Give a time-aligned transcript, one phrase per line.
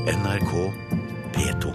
[0.00, 0.52] NRK
[1.34, 1.70] P2.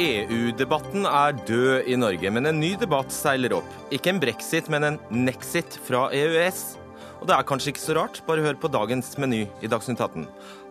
[0.00, 3.68] EU-debatten er død i Norge, men en ny debatt seiler opp.
[3.92, 6.62] Ikke en brexit, men en nexit fra EØS.
[7.20, 10.24] Og det er kanskje ikke så rart, bare hør på dagens meny i Dagsnytt 18.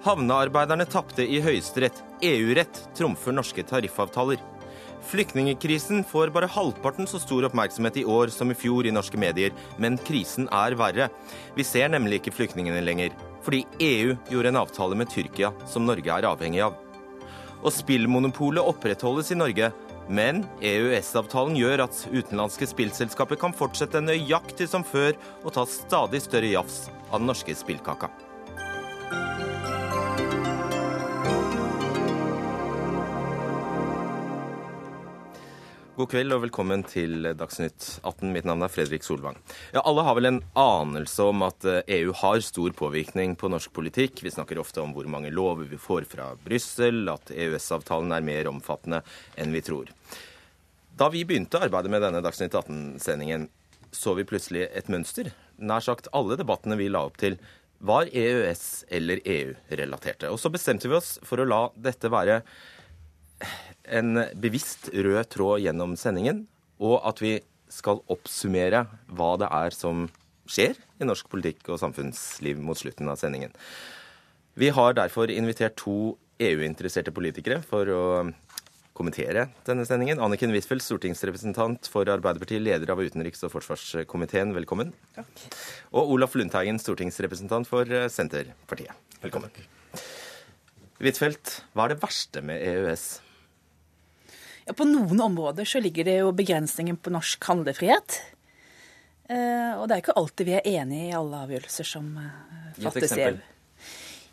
[0.07, 2.01] Havnearbeiderne tapte i Høyesterett.
[2.25, 4.41] EU-rett trumfer norske tariffavtaler.
[5.07, 9.55] Flyktningkrisen får bare halvparten så stor oppmerksomhet i år som i fjor i norske medier,
[9.77, 11.09] men krisen er verre.
[11.55, 16.11] Vi ser nemlig ikke flyktningene lenger, fordi EU gjorde en avtale med Tyrkia som Norge
[16.13, 16.77] er avhengig av.
[17.63, 19.71] Og spillmonopolet opprettholdes i Norge,
[20.09, 26.55] men EØS-avtalen gjør at utenlandske spillselskaper kan fortsette nøyaktig som før og ta stadig større
[26.55, 28.09] jafs av den norske spillkaka.
[35.99, 38.29] God kveld og velkommen til Dagsnytt 18.
[38.31, 39.35] Mitt navn er Fredrik Solvang.
[39.75, 44.21] Ja, alle har vel en anelse om at EU har stor påvirkning på norsk politikk.
[44.23, 48.47] Vi snakker ofte om hvor mange lover vi får fra Brussel, at EØS-avtalen er mer
[48.47, 49.01] omfattende
[49.35, 49.91] enn vi tror.
[50.95, 53.49] Da vi begynte arbeidet med denne Dagsnytt 18-sendingen,
[53.91, 55.33] så vi plutselig et mønster.
[55.59, 57.35] Nær sagt alle debattene vi la opp til,
[57.83, 60.31] var EØS- eller EU-relaterte.
[60.31, 62.45] Og så bestemte vi oss for å la dette være
[63.89, 66.45] en bevisst rød tråd gjennom sendingen,
[66.79, 67.37] og at vi
[67.69, 70.07] skal oppsummere hva det er som
[70.49, 73.53] skjer i norsk politikk og samfunnsliv mot slutten av sendingen.
[74.59, 78.03] Vi har derfor invitert to EU-interesserte politikere for å
[78.99, 80.19] kommentere denne sendingen.
[80.19, 84.91] Anniken Huitfeldt, stortingsrepresentant for Arbeiderpartiet, leder av utenriks- og forsvarskomiteen, velkommen.
[85.15, 85.45] Takk.
[85.93, 88.91] Og Olaf Lundteigen, stortingsrepresentant for Senterpartiet.
[89.23, 89.53] Velkommen.
[90.99, 93.07] Huitfeldt, hva er det verste med EØS?
[94.77, 98.19] På noen områder så ligger det jo begrensninger på norsk handlefrihet.
[99.29, 103.13] Eh, og det er ikke alltid vi er enig i alle avgjørelser som eh, fattes
[103.13, 103.27] i.
[103.27, 103.39] EU.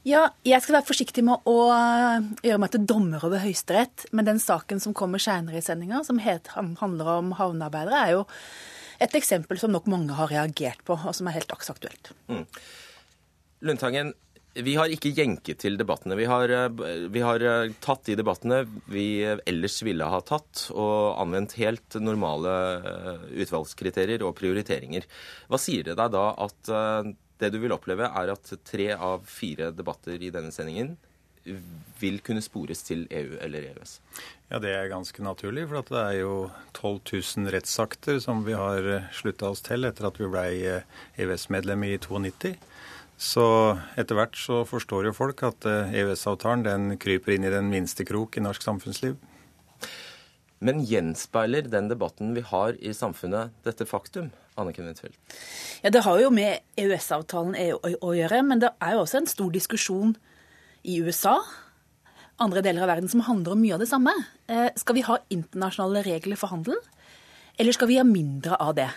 [0.06, 4.28] Ja, jeg skal være forsiktig med å eh, gjøre meg til dommer over Høyesterett, men
[4.28, 8.26] den saken som kommer seinere i sendinga, som handler om havnearbeidere, er jo
[9.02, 12.14] et eksempel som nok mange har reagert på, og som er helt dagsaktuelt.
[13.66, 14.14] Lundteigen,
[14.64, 16.16] vi har ikke jenket til debattene.
[16.16, 16.68] Vi har, eh,
[17.12, 22.54] vi har eh, tatt de debattene vi ellers ville ha tatt, og anvendt helt normale
[22.76, 25.04] eh, utvalgskriterier og prioriteringer.
[25.50, 26.70] Hva sier det deg da at
[27.36, 30.96] det du vil oppleve, er at tre av fire debatter i denne sendingen
[32.00, 33.98] vil kunne spores til EU eller EØS?
[34.50, 37.00] Ja, Det er ganske naturlig, for det er jo 12
[37.44, 40.46] 000 rettsakter som vi har slutta oss til etter at vi ble
[41.18, 42.56] EØS-medlem i 92.
[43.16, 43.44] Så
[43.96, 48.36] etter hvert så forstår jo folk at EØS-avtalen den kryper inn i den minste krok
[48.36, 49.16] i norsk samfunnsliv.
[50.64, 54.30] Men gjenspeiler den debatten vi har i samfunnet, dette faktum?
[54.56, 55.18] Anniken Huitfeldt.
[55.82, 59.28] Ja, Det har jo med EØS-avtalen å, å gjøre, men det er jo også en
[59.28, 60.14] stor diskusjon
[60.86, 61.36] i USA,
[62.40, 64.12] andre deler av verden, som handler om mye av det samme.
[64.48, 66.80] Eh, skal vi ha internasjonale regler for handel,
[67.60, 68.88] eller skal vi ha mindre av det?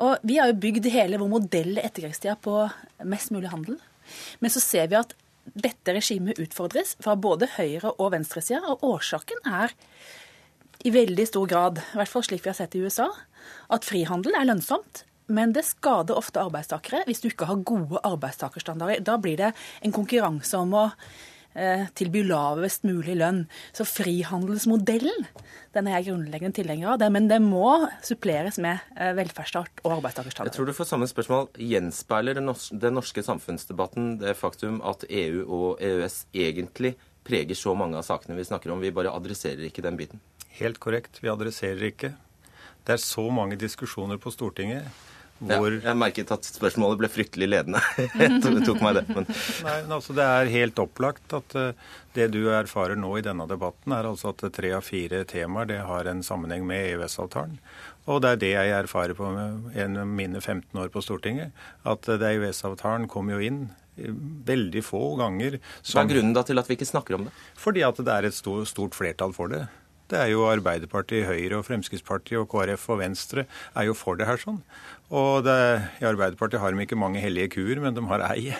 [0.00, 2.54] Og Vi har jo bygd hele vår modell i etterkrigstida på
[3.04, 3.76] mest mulig handel.
[4.40, 5.12] Men så ser vi at
[5.50, 9.74] dette regimet utfordres fra både høyre- og venstresida, og årsaken er
[10.84, 13.10] i veldig stor grad, i hvert fall slik vi har sett i USA,
[13.68, 15.04] at frihandel er lønnsomt.
[15.30, 19.04] Men det skader ofte arbeidstakere hvis du ikke har gode arbeidstakerstandarder.
[19.06, 19.52] Da blir det
[19.84, 20.86] en konkurranse om å
[21.98, 23.44] tilby lavest mulig lønn.
[23.74, 25.26] Så frihandelsmodellen
[25.74, 27.04] den er jeg grunnleggende tilhenger av.
[27.12, 31.50] Men det må suppleres med eh, velferdsstat og Jeg tror du får samme spørsmål.
[31.58, 36.96] Gjenspeiler den norske samfunnsdebatten det faktum at EU og EØS egentlig
[37.26, 38.82] preger så mange av sakene vi snakker om?
[38.82, 40.22] Vi bare adresserer ikke den biten.
[40.58, 42.14] Helt korrekt, vi adresserer ikke.
[42.86, 44.88] Det er så mange diskusjoner på Stortinget
[45.48, 47.80] Ja, hvor jeg merket at spørsmålet ble fryktelig ledende.
[48.20, 49.04] etter tok- tok meg det.
[49.08, 49.24] Men
[49.64, 51.70] Nei, men altså Det er helt opplagt at uh,
[52.16, 55.80] det du erfarer nå i denne debatten, er altså at tre av fire temaer det
[55.88, 57.56] har en sammenheng med EØS-avtalen.
[58.10, 59.28] Og det er det jeg erfarer på
[59.76, 61.56] gjennom mine 15 år på Stortinget.
[61.88, 63.62] At uh, det EØS-avtalen kom jo inn
[63.96, 64.12] eh,
[64.52, 65.56] veldig få ganger.
[65.88, 67.36] hva er grunnen da til at vi ikke snakker om det?
[67.56, 69.64] Fordi at det er et stort, stort flertall for det.
[70.10, 73.44] Det er jo Arbeiderpartiet, Høyre og Fremskrittspartiet og KrF og Venstre
[73.78, 74.58] er jo for det her sånn.
[75.10, 75.54] Og det,
[75.98, 78.52] I Arbeiderpartiet har de ikke mange hellige kuer, men de har ei,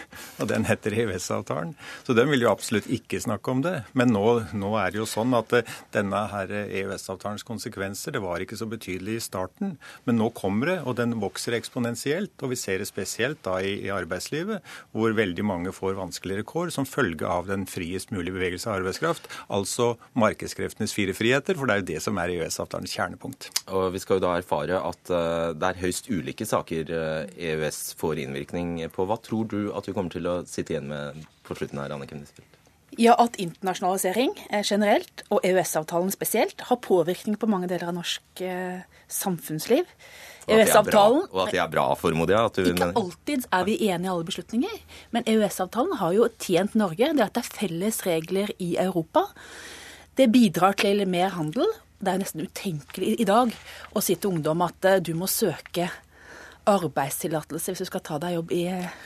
[0.43, 1.76] og den heter EØS-avtalen.
[2.02, 3.76] Så de vil jo absolutt ikke snakke om det.
[3.94, 4.25] Men nå,
[4.58, 9.20] nå er det jo sånn at eh, denne EØS-avtalens konsekvenser det var ikke så betydelig
[9.20, 9.76] i starten,
[10.08, 12.35] men nå kommer det, og den vokser eksponentielt.
[12.43, 16.75] Og vi ser det spesielt da i, i arbeidslivet, hvor veldig mange får vanskeligere kår
[16.75, 21.76] som følge av den friest mulige bevegelse av arbeidskraft, altså markedskreftenes fire friheter, for det
[21.76, 23.52] er jo det som er EØS-avtalens kjernepunkt.
[23.70, 26.94] Og vi skal jo da erfare at eh, det er høyst ulike hvilke saker
[27.37, 29.04] EØS får innvirkning på.
[29.04, 32.25] Hva tror du at vi kommer til å sitte igjen med på slutten her, Anniken
[32.25, 32.56] Huitfeldt?
[32.98, 34.32] Ja, at internasjonalisering
[34.66, 39.87] generelt, og EØS-avtalen spesielt, har påvirkning på mange deler av norsk eh, samfunnsliv.
[40.50, 42.72] EØS-avtalen Og at det er bra, formoder jeg?
[42.72, 44.75] Ikke alltid er vi enige i alle beslutninger,
[45.14, 47.12] men EØS-avtalen har jo tjent Norge.
[47.14, 49.28] Det at det er felles regler i Europa,
[50.19, 51.70] det bidrar til mer handel.
[52.00, 53.54] Det er nesten utenkelig i dag
[53.94, 55.92] å si til ungdom at eh, du må søke
[56.76, 58.96] arbeidstillatelse hvis du skal ta deg jobb i eh,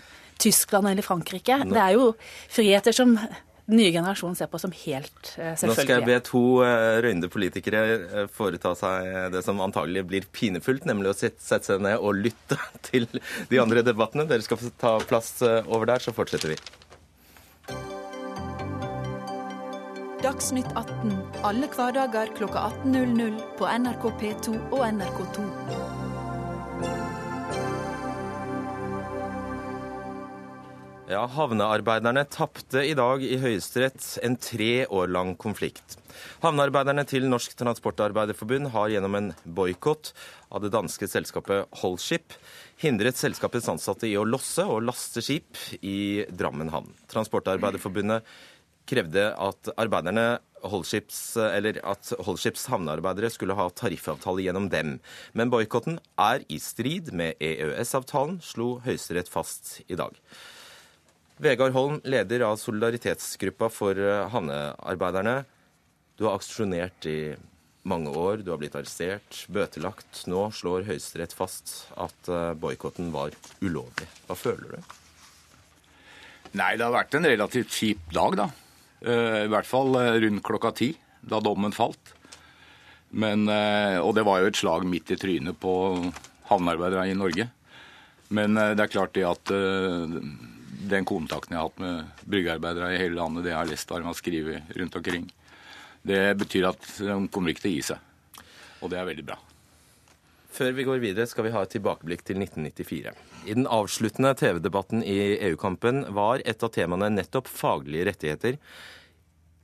[0.43, 1.61] Tyskland eller Frankrike.
[1.70, 2.12] Det er jo
[2.52, 5.70] friheter som den nye generasjonen ser på som helt selvfølgelig.
[5.70, 10.84] Nå skal jeg be to uh, røynde politikere foreta seg det som antagelig blir pinefullt,
[10.90, 13.08] nemlig å sette, seg ned og lytte til
[13.49, 14.28] de andre debattene.
[14.28, 16.60] Dere skal få ta plass over der, så fortsetter vi.
[20.25, 26.03] Dagsnytt 18 alle hverdager klokka 18.00 på NRK P2 og NRK2.
[31.04, 35.98] Ja, Havnearbeiderne tapte i dag i Høyesterett en tre år lang konflikt.
[36.40, 40.14] Havnearbeiderne til Norsk Transportarbeiderforbund har gjennom en boikott
[40.48, 42.32] av det danske selskapet Holship
[42.80, 46.88] hindret selskapets ansatte i å losse og laste skip i Drammen havn.
[47.12, 48.24] Transportarbeiderforbundet
[48.88, 50.26] krevde at arbeiderne
[50.64, 54.96] Holships, eller at Holships havnearbeidere skulle ha tariffavtale gjennom dem.
[55.36, 60.16] Men boikotten er i strid med EØS-avtalen, slo Høyesterett fast i dag.
[61.36, 65.40] Vegard Holm, leder av solidaritetsgruppa for eh, havnearbeiderne.
[66.14, 67.34] Du har aksjonert i
[67.90, 70.22] mange år, du har blitt arrestert, bøtelagt.
[70.31, 73.34] Nå slår Høyesterett fast at eh, boikotten var
[73.64, 74.06] ulovlig.
[74.28, 74.94] Hva føler du?
[76.54, 78.48] Nei, det har vært en relativt kjip dag, da.
[79.02, 82.14] Eh, I hvert fall rundt klokka ti, da dommen falt.
[83.14, 85.70] Men, og det var jo et slag midt i trynet på
[86.48, 87.44] havnearbeidere i Norge.
[88.34, 89.52] Men det er klart det at
[90.90, 94.19] den kontakten jeg har hatt med bryggearbeidere i hele landet, det jeg har lest har
[94.19, 95.26] skrevet rundt omkring,
[96.04, 98.42] det betyr at de kommer ikke til å gi seg.
[98.84, 99.38] Og det er veldig bra.
[100.54, 103.14] Før vi går videre, skal vi ha et tilbakeblikk til 1994.
[103.50, 105.16] I den avsluttende TV-debatten i
[105.48, 108.60] EU-kampen var et av temaene nettopp faglige rettigheter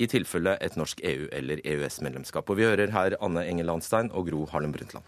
[0.00, 2.50] i tilfelle et norsk EU- eller EØS-medlemskap.
[2.50, 5.06] Og vi hører her Anne Enger Landstein og Gro Harlem Brundtland.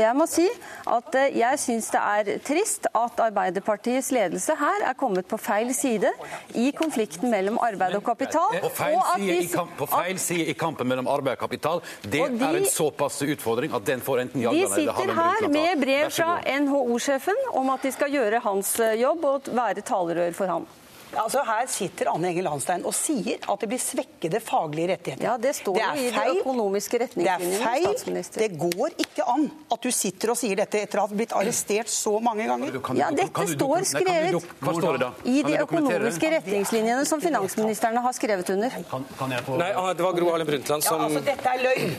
[0.00, 0.46] Jeg må si
[0.88, 5.68] at eh, jeg syns det er trist at Arbeiderpartiets ledelse her er kommet på feil
[5.76, 6.08] side
[6.56, 8.56] i konflikten mellom arbeid og kapital.
[8.62, 11.84] På feil, side, i kamp, på feil side i kampen mellom arbeid og kapital.
[12.06, 16.08] Det de, er en såpass utfordring at den får enten De sitter her med brev
[16.08, 20.72] fra NHO-sjefen om at de skal gjøre hans eh, jobb og være talerør for ham.
[21.12, 25.24] Altså Her sitter Anne Engel Landstein og sier at det blir svekkede faglige rettigheter.
[25.26, 27.50] Ja, Det står det i de økonomiske retningslinjene.
[27.52, 28.24] Det er feil.
[28.38, 31.92] Det går ikke an at du sitter og sier dette etter å ha blitt arrestert
[31.92, 32.80] så mange ganger.
[32.98, 38.72] Ja, Dette står skrevet i de økonomiske retningslinjene som finansministrene har skrevet under.
[38.72, 41.96] Nei, ah, det var Gro Harlem Brundtland som Ja, altså Dette er løgn.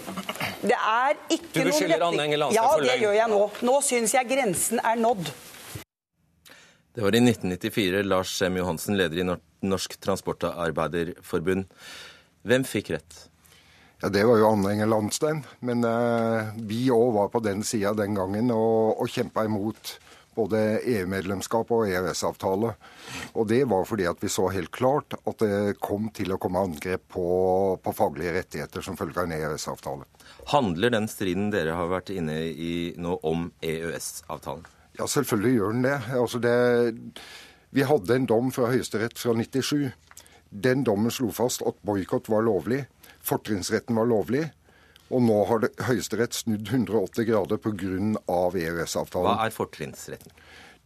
[0.64, 1.54] Det er ikke noen retning...
[1.54, 2.88] Du beskylder Anne Engel Landstein for løgn?
[2.88, 3.42] Ja, det gjør jeg nå.
[3.70, 5.34] Nå syns jeg grensen er nådd.
[6.94, 9.26] Det var i 1994 Lars Sem Johansen, leder i
[9.66, 11.66] Norsk Transportarbeiderforbund.
[12.46, 13.16] Hvem fikk rett?
[14.04, 15.42] Ja, Det var jo Anne Enger Landstein.
[15.66, 19.96] Men eh, vi òg var på den sida den gangen og, og kjempa imot
[20.36, 20.60] både
[20.90, 22.74] EU-medlemskap og EØS-avtale.
[23.34, 26.62] Og det var fordi at vi så helt klart at det kom til å komme
[26.62, 27.26] angrep på,
[27.82, 30.10] på faglige rettigheter som følge av en EØS-avtale.
[30.54, 34.73] Handler den striden dere har vært inne i nå om EØS-avtalen?
[35.00, 35.98] Ja, selvfølgelig gjør den det.
[36.14, 36.58] Altså det
[37.74, 39.94] vi hadde en dom fra Høyesterett fra 97.
[40.54, 42.84] Den dommen slo fast at boikott var lovlig,
[43.26, 44.44] fortrinnsretten var lovlig.
[45.10, 47.98] Og nå har Høyesterett snudd 180 grader pga.
[48.30, 49.34] EØS-avtalen.
[49.34, 50.38] Hva er fortrinnsretten?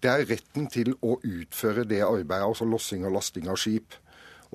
[0.04, 3.96] Det er retten til å utføre det arbeidet, altså lossing og lasting av skip.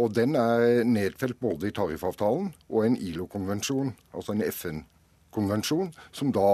[0.01, 6.47] Og den er nedfelt både i tariffavtalen og en ILO-konvensjon, altså en FN-konvensjon, som da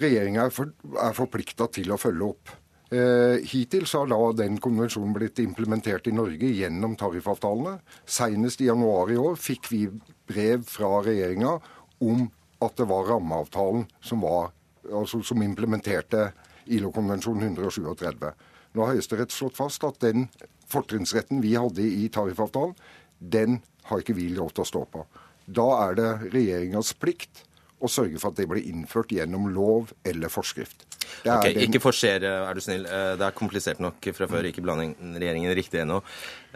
[0.00, 0.70] regjeringa er, for,
[1.00, 2.54] er forplikta til å følge opp.
[2.94, 7.78] Eh, hittil har da den konvensjonen blitt implementert i Norge gjennom tariffavtalene.
[8.04, 9.86] Senest i januar i år fikk vi
[10.28, 11.56] brev fra regjeringa
[12.04, 12.26] om
[12.64, 14.52] at det var rammeavtalen som, var,
[14.90, 16.28] altså, som implementerte
[16.70, 18.28] ILO-konvensjon 137.
[18.74, 20.28] Nå har Høyesterett slått fast at den
[20.70, 22.76] fortrinnsretten vi hadde i tariffavtalen,
[23.18, 25.04] den har ikke vi lov til å stå på.
[25.44, 27.44] Da er det regjeringas plikt
[27.84, 30.86] og sørge for at det blir innført gjennom lov eller forskrift.
[31.24, 31.60] Ok, den...
[31.66, 32.86] Ikke forser, er du snill.
[32.88, 34.48] Eh, det er komplisert nok fra før.
[34.48, 36.00] Ikke bland regjeringen riktig ennå.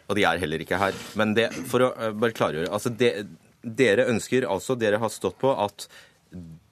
[0.08, 0.96] Og de er heller ikke her.
[1.20, 3.12] Men det, for å eh, bare klargjøre altså det,
[3.58, 5.88] Dere ønsker altså, dere har stått på at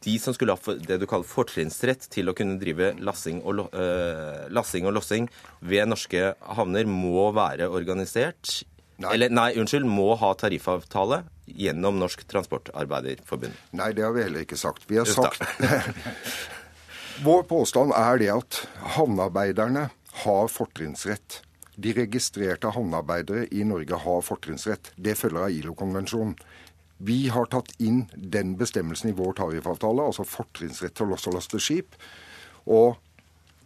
[0.06, 4.44] de som skulle ha det du kaller fortrinnsrett til å kunne drive lassing og, uh,
[4.52, 5.26] lassing og lossing
[5.64, 8.60] ved norske havner, må være organisert
[8.96, 9.12] Nei.
[9.14, 13.56] Eller nei, unnskyld, må ha tariffavtale gjennom Norsk Transportarbeiderforbund.
[13.76, 14.86] Nei, det har vi heller ikke sagt.
[14.88, 15.42] Vi har sagt
[17.26, 18.60] Vår påstand er det at
[18.96, 19.86] havnearbeiderne
[20.24, 21.40] har fortrinnsrett.
[21.76, 24.92] De registrerte havnearbeidere i Norge har fortrinnsrett.
[24.96, 26.36] Det følger av ILO-konvensjonen.
[26.96, 31.96] Vi har tatt inn den bestemmelsen i vår tariffavtale, altså fortrinnsrett til å losse skip.
[32.64, 32.96] Og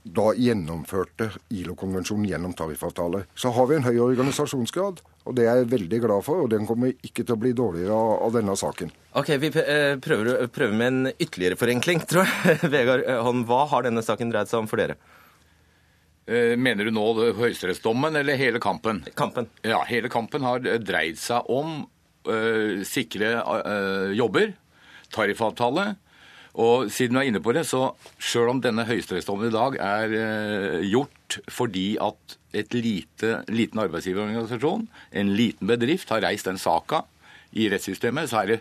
[0.03, 3.27] da gjennomførte ILO-konvensjonen gjennom tariffavtale.
[3.35, 6.43] Så har vi en høy organisasjonsgrad, og det er jeg veldig glad for.
[6.43, 8.91] Og den kommer ikke til å bli dårligere av, av denne saken.
[9.21, 12.59] Ok, Vi eh, prøver, prøver, med en ytterligere forenkling, tror jeg.
[12.73, 14.99] Vegard Hånd, hva har denne saken dreid seg om for dere?
[16.31, 17.07] Eh, mener du nå
[17.39, 19.05] høyesterettsdommen eller hele kampen?
[19.19, 19.49] Kampen.
[19.67, 21.85] Ja, Hele kampen har dreid seg om
[22.29, 24.53] uh, sikre uh, jobber,
[25.15, 25.93] tariffavtale.
[26.61, 30.15] Og siden du er inne på det, så sjøl om denne høyesterettsdommen i dag er
[30.19, 37.05] uh, gjort fordi at et lite, liten arbeidsgiverorganisasjon, en liten bedrift, har reist den saka
[37.53, 38.61] i rettssystemet, så det,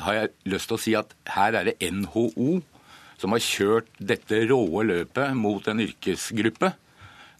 [0.00, 2.60] har jeg lyst til å si at her er det NHO
[3.20, 6.72] som har kjørt dette råe løpet mot en yrkesgruppe,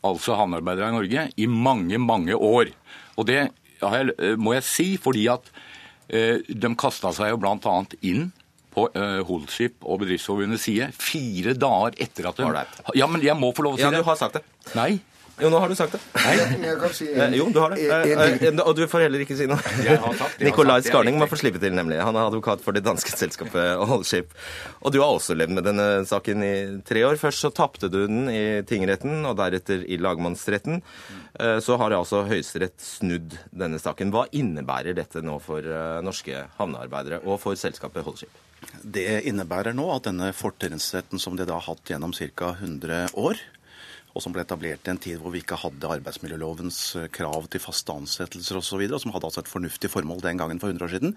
[0.04, 2.72] altså havnearbeidere i Norge, i mange, mange år.
[3.16, 3.46] Og det
[4.36, 5.48] må jeg si fordi at
[6.10, 7.74] Eh, de kasta seg jo bl.a.
[8.02, 8.30] inn
[8.70, 12.48] på uh, Holdskip og Bedriftsforbundets side fire dager etter at de
[12.98, 13.98] Ja, men jeg må få lov å si ja, det.
[13.98, 14.42] Ja, du har sagt det.
[14.78, 15.00] Nei.
[15.40, 16.00] Jo, nå har du sagt det.
[16.16, 16.34] Nei.
[16.66, 17.86] Jeg kan si en, jo, du har det.
[17.88, 19.58] En, en, og du får heller ikke si noe.
[19.84, 22.00] Jeg har sagt, Nikolai Skarning må få slippe til, nemlig.
[22.04, 24.34] Han er advokat for det danske selskapet Allship.
[24.84, 26.52] Og du har også levd med denne saken i
[26.86, 27.20] tre år.
[27.20, 30.82] Først så tapte du den i tingretten, og deretter i lagmannsretten.
[31.64, 34.12] Så har altså Høyesterett snudd denne saken.
[34.14, 35.64] Hva innebærer dette nå for
[36.04, 38.32] norske havnearbeidere og for selskapet Holdship?
[38.84, 42.52] Det innebærer nå at denne fortrinnsretten som de da har hatt gjennom ca.
[42.60, 43.40] 100 år,
[44.14, 47.62] og som ble etablert i en tid hvor vi ikke hadde arbeidsmiljølovens eh, krav til
[47.62, 50.86] faste ansettelser osv., og, og som hadde altså et fornuftig formål den gangen for 100
[50.86, 51.16] år siden,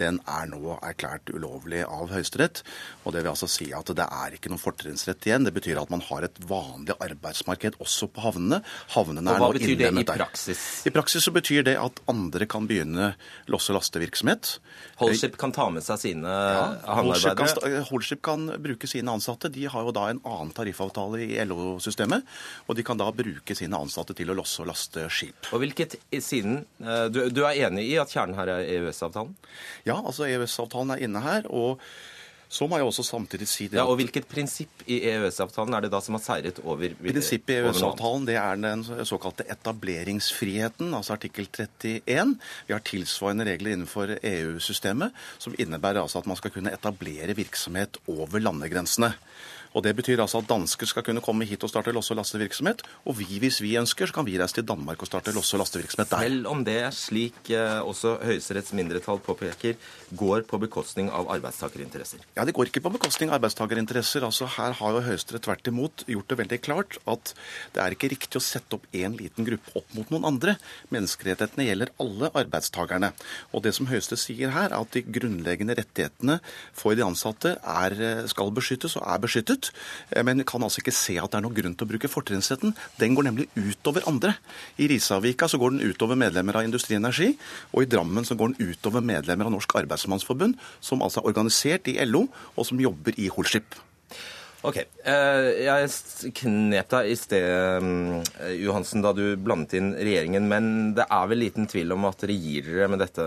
[0.00, 2.62] den er nå erklært ulovlig av Høyesterett.
[3.04, 5.46] Og det vil altså si at det er ikke noen fortrinnsrett igjen.
[5.46, 8.62] Det betyr at man har et vanlig arbeidsmarked også på havnene.
[8.96, 10.64] Havnene er nå innlemmet og hva betyr det i praksis?
[10.88, 13.12] I praksis så betyr det at andre kan begynne
[13.52, 14.56] losse- og lastevirksomhet.
[15.02, 16.66] Holship kan ta med seg sine ja,
[16.98, 17.84] havnearbeidere?
[17.90, 19.50] Holship kan, kan bruke sine ansatte.
[19.52, 22.26] De har jo da en annen tariffavtale i LO-systemet.
[22.68, 25.50] Og de kan da bruke sine ansatte til å losse og laste skip.
[25.52, 29.34] Og hvilket siden, eh, du, du er enig i at kjernen her er EØS-avtalen?
[29.88, 31.48] Ja, altså EØS-avtalen er inne her.
[31.50, 31.82] og
[32.52, 35.92] så må jeg også samtidig si det ja, og Hvilket prinsipp i EØS-avtalen er det
[35.94, 41.48] da som har seiret over Prinsippet i EØS-avtalen det er den såkalte etableringsfriheten, altså artikkel
[41.48, 42.36] 31.
[42.68, 47.96] Vi har tilsvarende regler innenfor EU-systemet, som innebærer altså at man skal kunne etablere virksomhet
[48.12, 49.14] over landegrensene.
[49.72, 52.82] Og Det betyr altså at dansker skal kunne komme hit og starte losse- og lastevirksomhet.
[53.08, 55.62] Og vi, hvis vi ønsker, så kan vi reise til Danmark og starte losse- og
[55.64, 56.24] lastevirksomhet der.
[56.26, 59.78] Selv om det, slik eh, også Høyesteretts mindretall påpeker,
[60.12, 62.20] går på bekostning av arbeidstakerinteresser?
[62.36, 64.24] Ja, det går ikke på bekostning av arbeidstakerinteresser.
[64.26, 67.32] Altså, her har jo Høyesterett tvert imot gjort det veldig klart at
[67.74, 70.56] det er ikke riktig å sette opp én liten gruppe opp mot noen andre.
[70.94, 73.12] Menneskerettighetene gjelder alle arbeidstakerne.
[73.52, 76.38] Og det som Høyesterett sier her, er at de grunnleggende rettighetene
[76.76, 77.98] for de ansatte er,
[78.30, 79.70] skal beskyttes og er beskyttet
[80.24, 82.74] Men vi kan altså ikke se at det er noen grunn til å bruke fortrinnsretten.
[83.00, 84.34] Den går nemlig utover andre.
[84.80, 87.32] I Risavika så går den utover medlemmer av Industri Energi,
[87.72, 91.90] og i Drammen så går den utover medlemmer av Norsk Arbeidsmannsforbund, som altså er organisert
[91.90, 92.26] i LO,
[92.56, 93.78] og som jobber i Holship.
[94.62, 94.76] Ok.
[94.78, 100.46] Eh, jeg knep deg i sted, mm, Johansen, da du blandet inn regjeringen.
[100.50, 103.26] Men det er vel liten tvil om at dere gir dere med dette,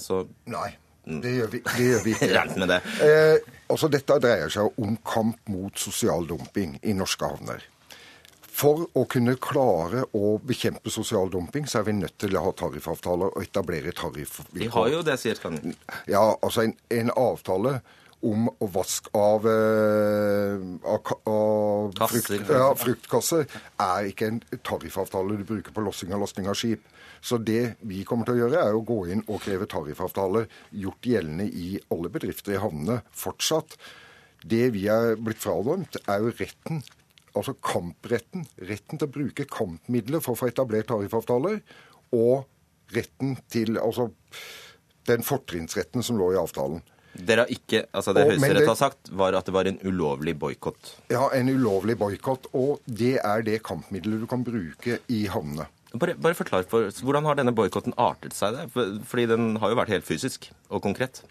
[0.00, 0.70] så Nei.
[1.10, 2.30] Det gjør vi, det gjør vi ikke.
[2.36, 2.80] Regn med det.
[3.04, 7.64] Eh, altså Dette dreier seg om kamp mot sosial dumping i norske havner.
[8.60, 12.52] For å kunne klare å bekjempe sosial dumping, så er vi nødt til å ha
[12.56, 14.60] tariffavtaler og etablere tariffvilkår.
[14.60, 15.72] De har jo det, sier Skanning.
[16.10, 17.78] Ja, altså en, en avtale
[18.26, 23.46] om å vaske av, eh, av, av frukt, ja, fruktkasser
[23.80, 26.84] er ikke en tariffavtale du bruker på lossing og lasting av skip.
[27.20, 30.48] Så det vi kommer til å gjøre, er å gå inn og kreve tariffavtaler
[30.84, 33.76] gjort gjeldende i alle bedrifter i havnene fortsatt.
[34.40, 36.80] Det vi er blitt fradømt, er jo retten,
[37.36, 41.60] altså kampretten, retten til å bruke kampmidler for å få etablert tariffavtaler,
[42.16, 42.48] og
[42.96, 44.10] retten til altså
[45.08, 46.80] den fortrinnsretten som lå i avtalen.
[47.10, 50.92] Dere har ikke, altså Det Høyesterett har sagt, var at det var en ulovlig boikott.
[51.10, 52.46] Ja, en ulovlig boikott.
[52.54, 55.66] Og det er det kampmiddelet du kan bruke i havnene.
[55.90, 58.54] Bare, bare forklar for, Hvordan har denne boikotten artet seg?
[58.54, 58.86] Det?
[59.10, 61.24] Fordi den har jo vært helt fysisk og konkret.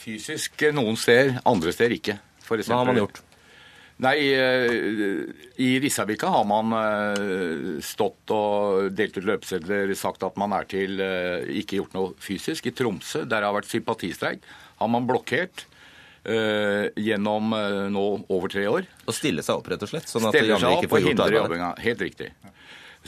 [0.00, 2.18] Fysisk noen steder, andre steder ikke.
[2.44, 3.22] For Hva har man gjort?
[4.00, 4.14] Nei,
[5.60, 6.72] I Risavika har man
[7.84, 11.02] stått og delt ut løpesedler, sagt at man er til
[11.60, 12.70] Ikke gjort noe fysisk.
[12.70, 14.46] I Tromsø, der det har vært sympatistreik,
[14.80, 15.66] har man blokkert.
[16.20, 18.84] Uh, gjennom uh, nå over tre år.
[19.08, 20.08] Og stille seg opp, rett og slett?
[20.10, 21.70] Sånn at Stiller seg opp og hindre jobbinga.
[21.80, 22.28] Helt riktig.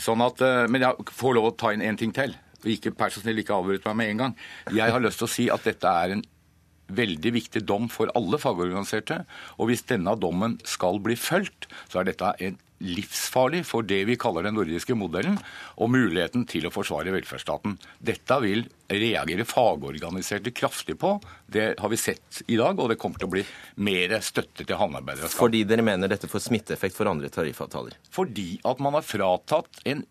[0.01, 2.33] Sånn at, uh, men jeg får lov å ta inn en ting til.
[2.65, 4.33] ikke Per så snill ikke avbryt meg med en gang.
[4.73, 6.25] Jeg har lyst til å si at dette er en
[6.91, 9.23] veldig viktig dom for alle fagorganiserte.
[9.59, 14.17] Og hvis denne dommen skal bli fulgt, så er dette en livsfarlig for det vi
[14.19, 15.37] kaller den nordiske modellen,
[15.79, 17.77] og muligheten til å forsvare velferdsstaten.
[18.03, 21.15] Dette vil reagere fagorganiserte kraftig på.
[21.47, 23.45] Det har vi sett i dag, og det kommer til å bli
[23.87, 25.31] mer støtte til havnearbeidere.
[25.31, 27.95] Fordi dere mener dette får smitteeffekt for andre tariffavtaler?
[28.13, 30.03] Fordi at man har fratatt en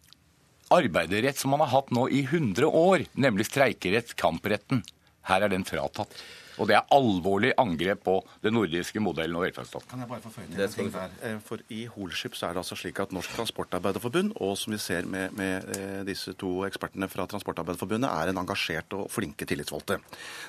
[0.72, 4.80] arbeiderrett som man har hatt nå i 100 år, nemlig streikerett, kampretten.
[5.28, 6.16] Her er den fratatt.
[6.60, 9.88] Og det er alvorlig angrep på den nordiske modellen og velferdsstaten.
[9.90, 11.14] Kan jeg bare få føye til en ting der?
[11.24, 14.80] Eh, for I Holship så er det altså slik at Norsk Transportarbeiderforbund, og som vi
[14.82, 19.98] ser med, med eh, disse to ekspertene fra Transportarbeiderforbundet, er en engasjert og flinke tillitsvalgte.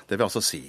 [0.08, 0.62] Det vil altså si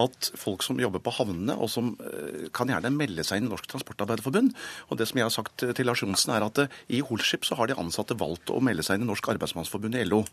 [0.00, 3.52] at folk som jobber på havnene, og som eh, kan gjerne melde seg inn i
[3.52, 4.50] Norsk Transportarbeiderforbund.
[4.90, 7.70] Og det som jeg har sagt til Lars Johnsen, er at i Holship så har
[7.70, 10.24] de ansatte valgt å melde seg inn i Norsk Arbeidsmannsforbund i LO.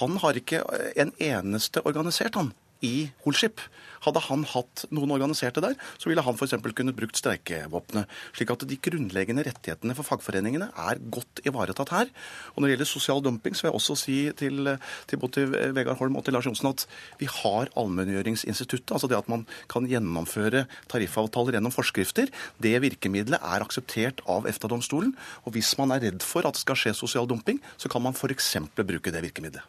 [0.00, 0.62] Han har ikke
[0.96, 2.54] en eneste organisert, han
[2.84, 3.62] i Holskip.
[4.04, 6.54] Hadde han hatt noen organiserte der, så ville han f.eks.
[6.76, 8.10] kunnet brukt streikevåpenet.
[8.36, 12.12] Slik at de grunnleggende rettighetene for fagforeningene er godt ivaretatt her.
[12.54, 14.72] Og når det gjelder sosial dumping, så vil jeg også si til,
[15.10, 16.86] til både Vegard Holm og til Lars Johnsen at
[17.20, 18.94] vi har allmenngjøringsinstituttet.
[18.94, 22.30] Altså det at man kan gjennomføre tariffavtaler gjennom forskrifter.
[22.62, 25.14] Det virkemidlet er akseptert av EFTA-domstolen.
[25.44, 28.16] Og hvis man er redd for at det skal skje sosial dumping, så kan man
[28.16, 28.54] f.eks.
[28.78, 29.66] bruke det virkemidlet.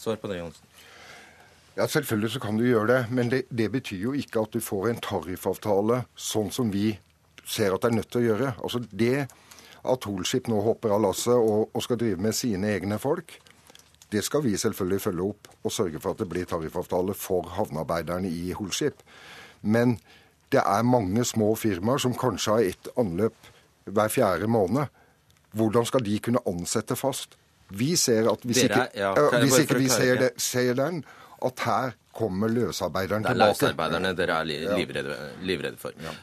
[0.00, 0.69] Svar på det, Johnsen.
[1.76, 4.60] Ja, Selvfølgelig så kan du gjøre det, men det, det, betyr jo ikke at du
[4.60, 6.92] får en tariffavtale sånn som vi
[7.46, 8.52] ser at det er nødt til å gjøre.
[8.62, 9.28] Altså Det
[9.80, 13.38] at Holskip nå hopper av lasset og, og, skal drive med sine egne folk,
[14.10, 18.28] det skal vi selvfølgelig følge opp og sørge for at det blir tariffavtale for havnearbeiderne
[18.28, 19.04] i Holskip.
[19.62, 19.98] Men
[20.52, 23.50] det er mange små firmaer som kanskje har ett anløp
[23.86, 24.90] hver fjerde måned.
[25.54, 27.38] Hvordan skal de kunne ansette fast?
[27.70, 31.04] Vi ser at hvis Dere, ikke, ja, hvis ikke vi ser, det, ser den,
[31.46, 33.38] at her kommer løsarbeideren tilbake.
[33.38, 35.96] Det er løsarbeiderne dere er livredde, livredde for.
[36.02, 36.14] Ja.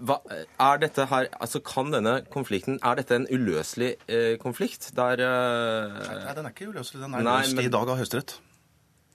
[0.00, 4.88] Hva, er dette her, altså kan denne konflikten, er dette en uløselig eh, konflikt?
[4.96, 7.02] Der, eh, nei, den er ikke uløselig.
[7.02, 8.38] Den er løst i dag av Høyesterett.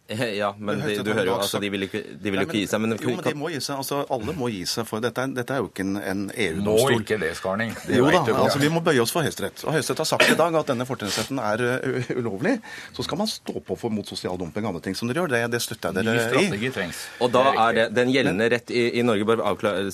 [0.41, 2.82] Ja, men de, du hører jo altså, de vil ikke, de vil ikke gi seg.
[2.84, 3.82] Men, jo, men de må gi seg.
[3.82, 4.88] altså Alle må gi seg.
[4.88, 6.93] for Dette, dette er jo ikke en, en EU-domstol.
[6.96, 7.74] Må ikke det, Skarning.
[7.84, 9.65] Det jo da, altså Vi må bøye oss for Høyesterett.
[9.67, 12.56] Og Høyesterett har sagt i dag at denne fortrinnsretten er uh, ulovlig.
[12.96, 15.34] Så skal man stå på for mot sosial dumping og andre ting som dere gjør.
[15.36, 16.72] Det, det støtter jeg dere i.
[16.78, 17.04] Trengs.
[17.24, 19.88] Og da er det den gjeldende rett i, i Norge, bare avklare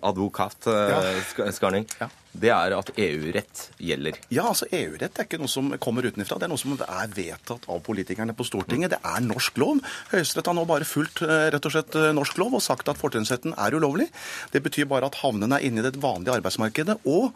[0.00, 1.52] advokat uh, ja.
[1.56, 1.88] Skarning.
[2.00, 4.18] Ja det er at EU-rett gjelder.
[4.30, 6.38] Ja, altså EU-rett er ikke noe som kommer utenfra.
[6.38, 8.94] Det er noe som er vedtatt av politikerne på Stortinget.
[8.94, 9.80] Det er norsk lov.
[10.12, 13.00] Høyesterett har nå bare fulgt eh, rett og slett eh, norsk lov og sagt at
[13.00, 14.06] fortrinnsretten er ulovlig.
[14.54, 17.00] Det betyr bare at havnene er inne i det vanlige arbeidsmarkedet.
[17.10, 17.34] og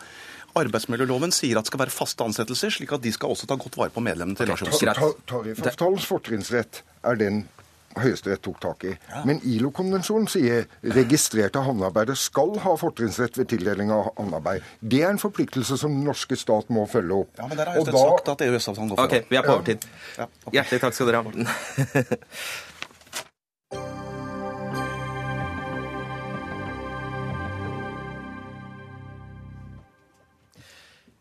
[0.54, 3.74] Arbeidsmiljøloven sier at det skal være faste ansettelser, slik at de skal også ta godt
[3.80, 4.94] vare på medlemmene til okay.
[5.26, 7.40] Tariffavtalens fortrinnsrett er den
[8.00, 8.92] Høyesterett tok tak i.
[9.10, 9.22] Ja.
[9.28, 14.66] Men ILO-konvensjonen sier registrerte havnearbeidere skal ha fortrinnsrett ved tildeling av havnearbeid.
[14.80, 17.32] Det er en forpliktelse som den norske stat må følge opp.
[17.38, 18.04] Ja, Men der har Høyesterett da...
[18.18, 19.10] sagt at EØS-avtalen går for.
[19.10, 19.88] Ok, vi er på overtid.
[20.18, 20.28] Ja.
[20.44, 20.56] Okay.
[20.58, 22.04] Hjertelig takk skal dere ha.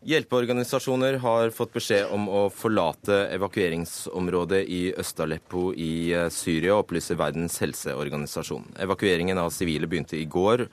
[0.04, 7.56] Hjelpeorganisasjoner har fått beskjed om å forlate evakueringsområdet i Øst-Aleppo i eh, Syria, opplyser Verdens
[7.62, 8.66] helseorganisasjon.
[8.84, 10.66] Evakueringen av sivile begynte i går,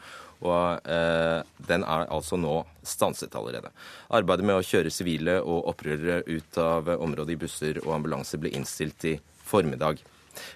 [0.43, 1.39] og eh,
[1.71, 3.71] den er altså nå stanset allerede.
[4.11, 8.51] Arbeidet med å kjøre sivile og opprørere ut av området i busser og ambulanser ble
[8.51, 9.17] innstilt i
[9.47, 10.03] formiddag.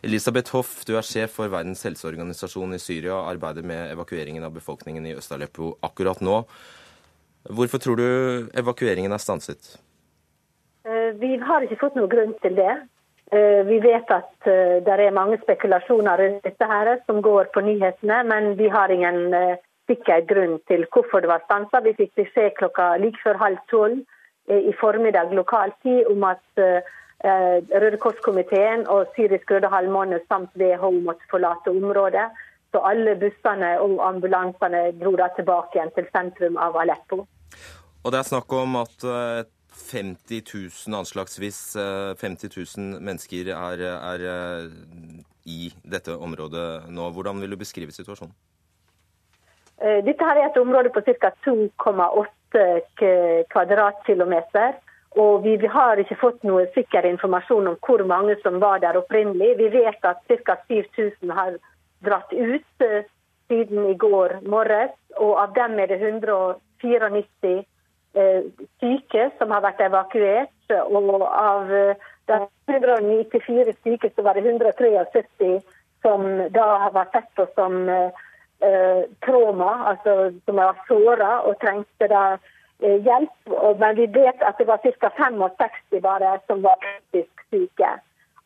[0.03, 4.59] Elisabeth Hoff, du er sjef for Verdens helseorganisasjon i Syria og arbeider med evakueringen av
[4.59, 6.41] befolkningen i Øst-Aleppo akkurat nå.
[7.49, 8.07] Hvorfor tror du
[8.57, 9.75] evakueringen er stanset?
[10.85, 12.73] Eh, vi har ikke fått noen grunn til det.
[13.33, 17.61] Eh, vi vet at eh, det er mange spekulasjoner rundt dette her som går på
[17.65, 19.35] nyhetene, men vi har ingen
[19.89, 21.83] sikker grunn til hvorfor det var stansa.
[21.85, 24.01] Vi fikk beskjed klokka like før halv tolv
[24.45, 26.61] i formiddag lokal tid om at
[27.25, 32.27] Røde Kors-komiteen og Syrisk Røde Halvmåne samt WHO måtte forlate området.
[32.73, 37.23] Så alle bussene og ambulansene dro da tilbake igjen til sentrum av Aleppo.
[38.05, 43.81] Og det er snakk om at eh, 50 000, anslagsvis eh, 50 000 mennesker er,
[43.97, 44.67] er eh,
[45.49, 47.09] i dette området nå.
[47.15, 48.35] Hvordan vil du beskrive situasjonen?
[49.75, 51.29] Dette her er et område på ca.
[51.43, 52.61] 2,8
[53.51, 54.77] kvadratkilometer.
[55.19, 59.57] Og vi har ikke fått noe sikker informasjon om hvor mange som var der opprinnelig.
[59.59, 60.55] Vi vet at ca.
[60.69, 61.57] 7000 har
[62.07, 62.87] dratt ut
[63.51, 67.63] siden i går morges, og av dem er det 100 94
[68.15, 68.43] eh,
[68.79, 70.51] syke som har vært evakuert.
[70.89, 72.39] Og av eh, de
[72.73, 75.59] 194 syke så var det 173
[76.05, 78.25] som da har vært sett på som eh,
[78.65, 82.25] eh, trauma, altså som var såra og trengte da
[82.81, 83.55] eh, hjelp.
[83.81, 85.11] Men vi vet at det var ca.
[85.17, 87.95] 65 bare som var kritisk syke.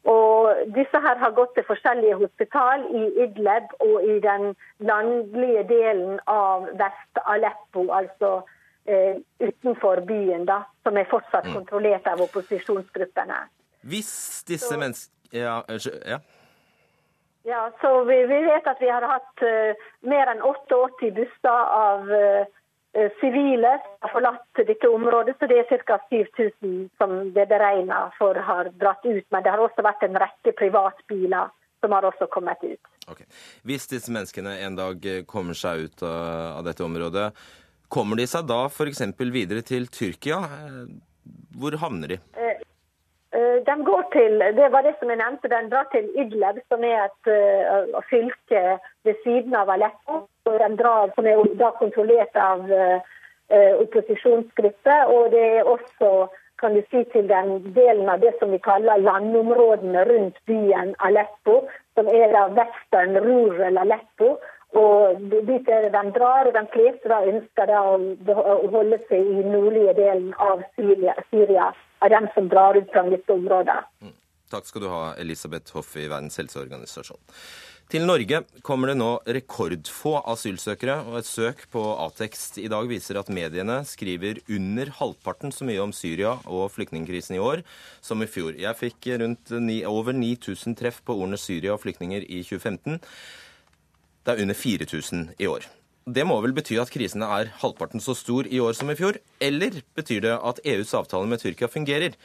[0.07, 6.21] Og disse her har gått til forskjellige hospital i Idleb og i den landlige delen
[6.31, 8.31] av Vest-Aleppo, altså
[8.87, 13.41] eh, utenfor byen, da, som er fortsatt kontrollert av opposisjonsgruppene.
[13.83, 15.59] Hvis disse menneskene ja,
[16.07, 16.19] ja.
[17.43, 22.09] Ja, så vi, vi, vet at vi har hatt uh, mer enn 88 busser av
[22.11, 22.47] uh,
[22.93, 23.35] som
[24.01, 25.35] har forlatt dette området.
[25.39, 25.99] Så det er ca.
[26.09, 29.25] 7000 som det er beregna for har dratt ut.
[29.31, 32.81] Men det har også vært en rekke privatbiler som har også kommet ut.
[33.09, 33.25] Okay.
[33.65, 37.29] Hvis disse menneskene en dag kommer seg ut av, av dette området,
[37.89, 39.01] kommer de seg da f.eks.
[39.17, 40.41] videre til Tyrkia?
[41.57, 42.19] Hvor havner de?
[43.39, 46.83] Uh, de går til, det var det som jeg nevnte, den drar til Idleb, som
[46.83, 48.63] er et uh, fylke
[49.07, 50.25] ved siden av Aleppo.
[50.45, 52.99] og Den drar, som er da kontrollert av uh,
[53.85, 55.07] opposisjonsgrupper.
[55.15, 56.27] Og det er også
[56.59, 61.61] kan du si, til den delen av det som vi kaller landområdene rundt byen Aleppo,
[61.95, 64.33] som er da western rural Aleppo.
[64.79, 69.31] Og dit er det de drar, og de fleste da ønsker da å holde seg
[69.37, 71.15] i nordlige delen av Syria.
[71.31, 73.79] Syria av dem som drar ut fra dette området.
[74.01, 74.15] Mm.
[74.49, 77.19] Takk skal du ha, Elisabeth Hoff i Verdens helseorganisasjon.
[77.89, 83.17] Til Norge kommer det nå rekordfå asylsøkere, og et søk på Atekst i dag viser
[83.17, 87.63] at mediene skriver under halvparten så mye om Syria og flyktningkrisen i år
[88.05, 88.53] som i fjor.
[88.61, 93.01] Jeg fikk rundt ni, over 9000 treff på ordene Syria og flyktninger i 2015.
[94.21, 95.65] Det er under 4000 i år.
[96.09, 99.19] Det må vel bety at krisen er halvparten så stor i år som i fjor?
[99.43, 102.15] Eller betyr det at EUs avtale med Tyrkia fungerer?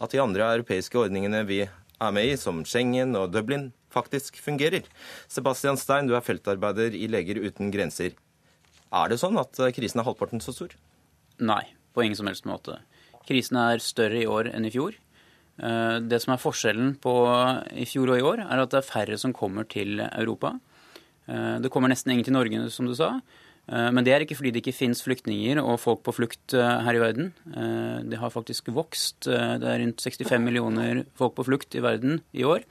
[0.00, 4.88] At de andre europeiske ordningene vi er med i, som Schengen og Dublin, faktisk fungerer?
[5.28, 8.16] Sebastian Stein, du er feltarbeider i Leger uten grenser.
[8.94, 10.72] Er det sånn at krisen er halvparten så stor?
[11.42, 12.78] Nei, på ingen som helst måte.
[13.28, 14.96] Krisen er større i år enn i fjor.
[15.60, 17.14] Eh, det som er forskjellen på
[17.76, 20.56] i fjor og i år, er at det er færre som kommer til Europa.
[21.28, 23.14] Eh, det kommer nesten ingen til Norge, som du sa.
[23.68, 26.80] Eh, men det er ikke fordi det ikke finnes flyktninger og folk på flukt eh,
[26.86, 27.32] her i verden.
[28.10, 29.24] Det har faktisk vokst.
[29.28, 32.66] Det er rundt 65 millioner folk på flukt i verden i år.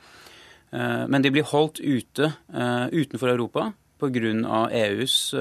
[0.73, 3.67] Men de blir holdt ute utenfor Europa
[4.01, 4.61] pga.
[4.73, 5.35] EUs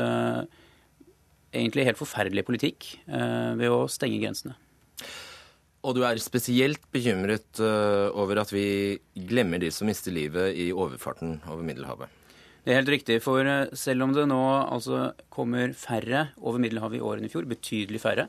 [1.57, 4.53] egentlig helt forferdelige politikk ved å stenge grensene.
[5.89, 11.41] Og du er spesielt bekymret over at vi glemmer de som mister livet i overfarten
[11.49, 12.22] over Middelhavet?
[12.63, 13.19] Det er helt riktig.
[13.25, 17.33] For eh, selv om det nå altså kommer færre over Middelhavet i år enn i
[17.33, 18.29] fjor, betydelig færre,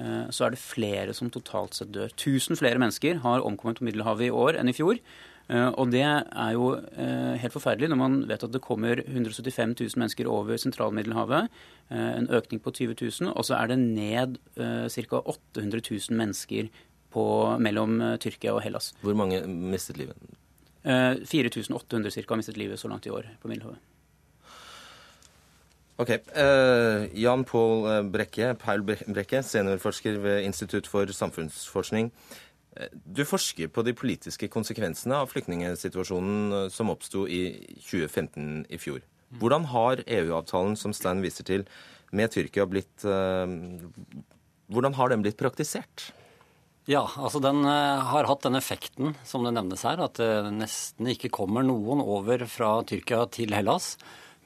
[0.00, 2.12] eh, så er det flere som totalt sett dør.
[2.14, 5.02] 1000 flere mennesker har omkommet på Middelhavet i år enn i fjor.
[5.52, 6.70] Eh, og det er jo
[7.38, 11.52] helt forferdelig når man vet at det kommer 175 000 mennesker over sentralmiddelhavet.
[11.92, 13.34] En økning på 20 000.
[13.36, 15.20] Og så er det ned ca.
[15.20, 16.72] 800 000 mennesker
[17.12, 17.28] på,
[17.62, 18.90] mellom Tyrkia og Hellas.
[19.04, 20.16] Hvor mange mistet livet?
[20.86, 22.24] 4800 ca.
[22.30, 23.82] har mistet livet så langt i år på Middelhavet.
[25.96, 26.10] Ok.
[26.36, 32.10] Uh, Jan Pål eh, Brekke, Paul Brekke, seniorforsker ved Institutt for samfunnsforskning.
[32.76, 37.42] Eh, du forsker på de politiske konsekvensene av flyktningsituasjonen som oppsto i
[37.80, 39.00] 2015 i fjor.
[39.40, 41.64] Hvordan har EU-avtalen som Stein viser til,
[42.12, 43.48] med Tyrkia blitt uh,
[44.70, 46.12] Hvordan har den blitt praktisert?
[46.86, 51.10] Ja, altså den eh, har hatt den effekten som det nevnes her, at det nesten
[51.10, 53.96] ikke kommer noen over fra Tyrkia til Hellas.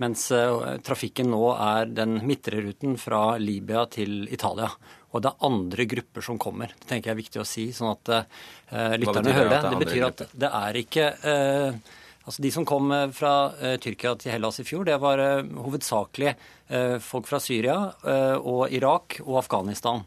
[0.01, 4.71] Mens eh, trafikken nå er den midtre ruten fra Libya til Italia.
[5.13, 6.73] Og det er andre grupper som kommer.
[6.81, 9.57] Det tenker jeg er viktig å si, sånn at uh, lytterne hører det.
[9.65, 14.13] Det, det betyr at det er ikke uh, Altså De som kom fra uh, Tyrkia
[14.21, 16.37] til Hellas i fjor, det var hovedsakelig
[17.03, 17.75] folk fra Syria
[18.39, 20.05] og Irak og Afghanistan.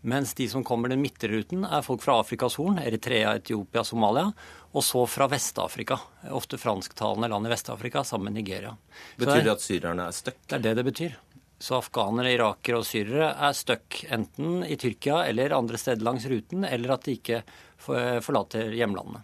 [0.00, 4.30] Mens de som kommer den midtre ruten, er folk fra Afrikas Horn, Eritrea, Etiopia, Somalia.
[4.72, 5.98] Og så fra Vest-Afrika.
[6.32, 8.76] Ofte fransktalende land i Vest-Afrika sammen med Nigeria.
[9.20, 10.38] Betyr det at syrerne er stuck?
[10.46, 11.18] Det er det det betyr.
[11.60, 16.64] Så afghanere, irakere og syrere er stuck enten i Tyrkia eller andre steder langs ruten,
[16.64, 17.42] eller at de ikke
[17.84, 19.20] forlater hjemlandene.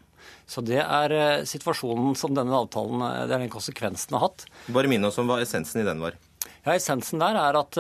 [0.46, 4.44] Så det er eh, situasjonen som denne avtalen, det er den konsekvensen har hatt.
[4.74, 6.18] Bare minn oss om hva essensen i den var.
[6.66, 7.76] Ja, Essensen der er at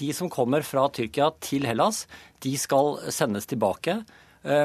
[0.00, 2.06] de som kommer fra Tyrkia til Hellas,
[2.40, 3.98] de skal sendes tilbake.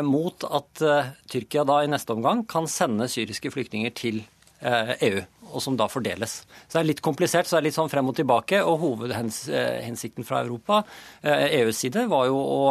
[0.08, 0.79] Mot at
[1.27, 4.21] Tyrkia da i neste omgang kan sende syriske flyktninger til
[4.63, 5.19] EU,
[5.51, 6.38] og som da fordeles.
[6.69, 8.63] Så det er litt komplisert, så det er litt sånn frem og tilbake.
[8.63, 10.79] Og hovedhensikten fra Europa,
[11.27, 12.62] EUs side, var jo å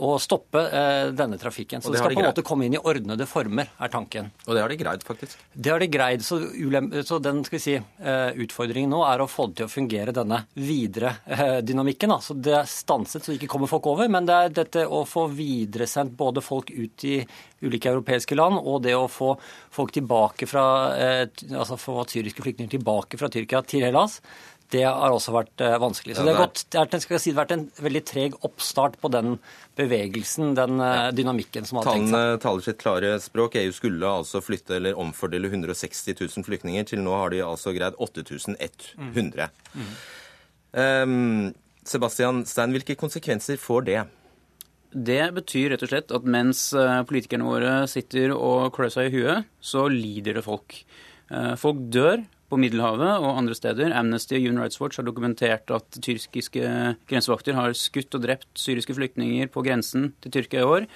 [0.00, 1.82] å stoppe eh, denne trafikken.
[1.82, 4.30] Så det, det skal de på en måte komme inn i ordnede former, er tanken.
[4.46, 5.42] Og det har de greid, faktisk?
[5.52, 6.24] Det har de greid.
[6.24, 6.40] Så,
[7.06, 10.16] så den skal vi si, eh, utfordringen nå er å få det til å fungere,
[10.16, 12.14] denne videre eh, dynamikken.
[12.14, 12.20] Da.
[12.24, 14.10] Så det er stanset så det ikke kommer folk over.
[14.12, 17.18] Men det er dette å få videresendt både folk ut i
[17.60, 19.34] ulike europeiske land, og det å få
[19.74, 20.62] folk tilbake fra,
[21.52, 24.16] altså få syriske flyktninger tilbake fra Tyrkia til Hellas
[24.70, 26.14] det har også vært eh, vanskelig.
[26.16, 29.34] Så det har, gått, det har si, vært en veldig treg oppstart på den
[29.78, 32.14] bevegelsen, den eh, dynamikken som har tenkt seg.
[32.14, 33.58] Tallene taler sitt klare språk.
[33.60, 36.86] EU skulle altså flytte eller omfordele 160 000 flyktninger.
[36.92, 39.50] Til nå har de altså greid 8100.
[39.74, 39.92] Mm.
[40.70, 41.52] Um,
[41.86, 44.00] Sebastian Stein, hvilke konsekvenser får det?
[44.90, 49.18] Det betyr rett og slett at mens eh, politikerne våre sitter og klør seg i
[49.18, 50.82] huet, så lider det folk.
[51.62, 53.94] Folk dør på Middelhavet og andre steder.
[53.94, 56.66] Amnesty og Human Rights Watch har dokumentert at tyrkiske
[57.10, 60.90] grensevakter har skutt og drept syriske flyktninger på grensen til Tyrkia i år.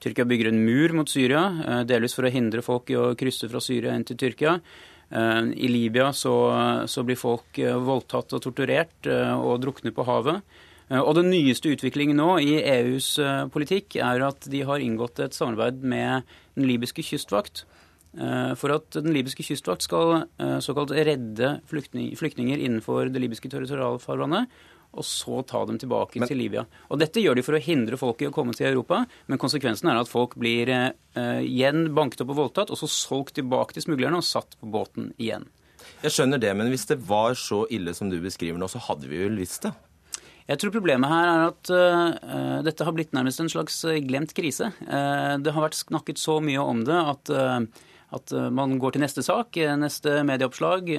[0.00, 3.50] Tyrkia bygger en mur mot Syria, eh, delvis for å hindre folk i å krysse
[3.50, 4.60] fra Syria inn til Tyrkia.
[5.10, 10.40] Eh, I Libya så, så blir folk eh, voldtatt og torturert og drukner på havet.
[10.90, 13.12] Og Den nyeste utviklingen nå i EUs
[13.54, 16.24] politikk er at de har inngått et samarbeid med
[16.56, 17.62] den libyske kystvakt.
[18.18, 24.50] Eh, for at den libyske kystvakt skal eh, såkalt redde flyktninger innenfor det libyske territorialfarvannet,
[24.90, 26.64] og så ta dem tilbake men, til Libya.
[26.90, 29.92] Og Dette gjør de for å hindre folk i å komme til Europa, men konsekvensen
[29.92, 30.90] er at folk blir eh,
[31.46, 35.12] igjen banket opp og voldtatt, og så solgt tilbake til smuglerne og satt på båten
[35.20, 35.46] igjen.
[36.02, 39.06] Jeg skjønner det, men hvis det var så ille som du beskriver nå, så hadde
[39.06, 39.72] vi jo visst det.
[40.50, 44.72] Jeg tror problemet her er at uh, dette har blitt nærmest en slags glemt krise.
[44.82, 47.60] Uh, det har vært snakket så mye om det at uh,
[48.16, 50.90] at eh, man går til neste sak, eh, neste medieoppslag.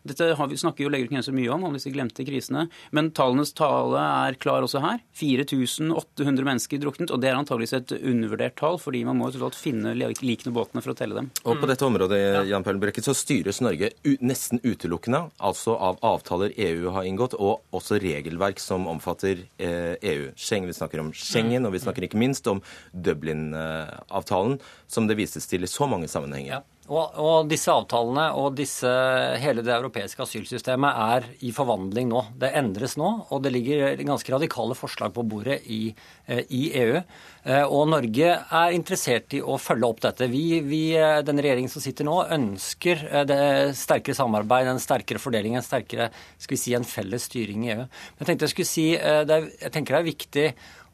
[0.00, 2.68] Eh, dette vi, snakker jo Legger så mye om, om disse glemte krisene.
[2.90, 5.00] Men tallenes tale er klar også her.
[5.14, 7.10] 4800 mennesker druknet.
[7.10, 10.94] Og det er antageligvis et undervurdert tall, fordi man må jo finne likene båtene for
[10.94, 11.30] å telle dem.
[11.44, 16.90] Og på dette området Jan Paul så styres Norge nesten utelukkende altså av avtaler EU
[16.94, 20.30] har inngått, og også regelverk som omfatter EU.
[20.36, 24.58] Schengen, vi snakker om Schengen, og vi snakker ikke minst om Dublin-avtalen,
[24.90, 26.60] som det vises til i så mange sammenhenger.
[26.60, 26.79] Ja.
[26.90, 28.90] Og, og, disse avtalene og disse,
[29.38, 32.24] hele det europeiske asylsystemet er i forvandling nå.
[32.40, 35.94] Det endres nå, og det ligger ganske radikale forslag på bordet i,
[36.26, 36.96] eh, i EU.
[37.44, 40.26] Eh, og Norge er interessert i å følge opp dette.
[40.32, 43.40] Vi, vi, eh, den regjeringen som sitter nå, ønsker det
[43.78, 46.10] sterkere samarbeid, en sterkere fordeling, en sterkere
[46.42, 47.86] skal vi si, en felles styring i EU.
[47.86, 50.46] Men jeg tenkte jeg skulle si, jeg tenker det er viktig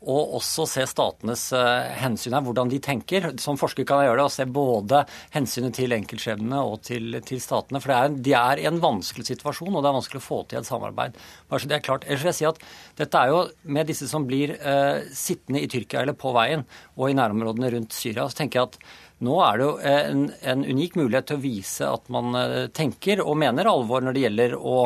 [0.04, 3.30] og også se statenes uh, hensyn her, hvordan de tenker.
[3.42, 5.00] Som forsker kan jeg gjøre det, og se både
[5.34, 7.80] hensynet til enkeltskjebnene og til, til statene.
[7.82, 10.60] For er, de er i en vanskelig situasjon, og det er vanskelig å få til
[10.60, 11.16] et samarbeid.
[11.48, 12.06] Bare så det er klart.
[12.06, 12.60] Ellers vil jeg si at
[13.00, 13.42] dette er jo
[13.76, 16.62] med disse som blir eh, sittende i Tyrkia eller på veien,
[16.96, 18.80] og i nærområdene rundt Syria, så tenker jeg at
[19.24, 23.22] nå er det jo en, en, unik mulighet til å vise at man eh, tenker
[23.24, 24.76] og mener alvor når det gjelder å,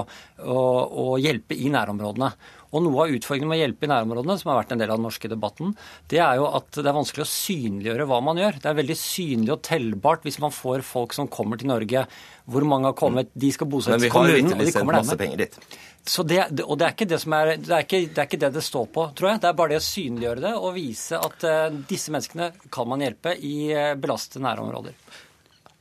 [0.47, 2.31] å, å hjelpe i nærområdene.
[2.71, 5.01] Og noe av utfordringen med å hjelpe i nærområdene, som har vært en del av
[5.01, 5.73] den norske debatten,
[6.13, 8.61] det er jo at det er vanskelig å synliggjøre hva man gjør.
[8.63, 12.05] Det er veldig synlig og tellbart hvis man får folk som kommer til Norge.
[12.51, 15.59] Hvor mange har kommet, de skal bosettes i kommunen, og de kommer med.
[16.07, 18.41] Så det, og det er, ikke det, som er, det, er ikke, det er ikke
[18.41, 19.43] det det står på, tror jeg.
[19.43, 23.05] Det er bare det å synliggjøre det og vise at uh, disse menneskene kan man
[23.05, 24.97] hjelpe i uh, belastede nærområder.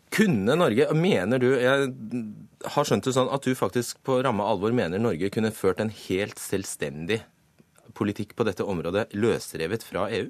[0.09, 1.89] Kunne Norge, mener du Jeg
[2.73, 5.93] har skjønt det sånn at du faktisk på ramme alvor mener Norge kunne ført en
[6.07, 7.21] helt selvstendig
[7.97, 10.29] politikk på dette området løsrevet fra EU?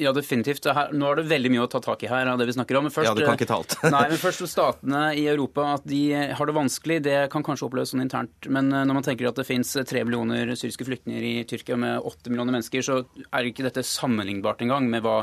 [0.00, 0.64] Ja, definitivt.
[0.74, 2.80] Her, nå er det veldig mye å ta tak i her av det vi snakker
[2.80, 2.88] om.
[2.90, 3.76] Først, ja, du kan ikke ta alt.
[3.94, 6.00] nei, men først statene i Europa, at de
[6.34, 8.48] har det vanskelig, det kan kanskje oppleves sånn internt.
[8.50, 12.10] Men eh, når man tenker at det fins tre millioner syriske flyktninger i Tyrkia med
[12.10, 12.98] åtte millioner mennesker, så
[13.30, 15.20] er ikke dette sammenlignbart engang med hva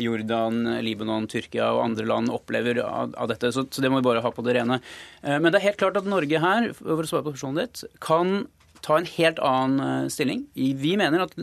[0.00, 3.52] Jordan, Libanon, Tyrkia og andre land opplever av, av dette.
[3.52, 4.80] Så, så, det må vi bare ha på det rene.
[5.20, 7.98] Eh, men det er helt klart at Norge her, for å svare på spørsmålet ditt,
[8.00, 8.38] kan
[8.84, 10.46] ta en helt annen eh, stilling.
[10.56, 11.36] Vi mener at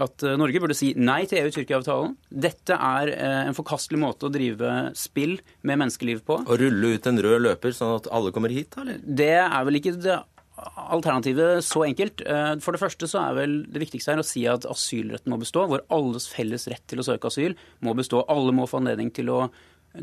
[0.00, 2.16] at eh, Norge burde si nei til EU-Tyrkia-avtalen.
[2.30, 6.40] Dette er eh, en forkastelig måte å drive spill med menneskeliv på.
[6.42, 9.00] Å rulle ut en rød løper sånn at alle kommer hit, eller?
[9.02, 10.20] Det er vel ikke det
[10.62, 12.22] alternativet så enkelt.
[12.26, 15.40] Eh, for det første så er vel det viktigste her å si at asylretten må
[15.42, 18.24] bestå, hvor alles felles rett til å søke asyl må bestå.
[18.32, 19.44] Alle må få anledning til å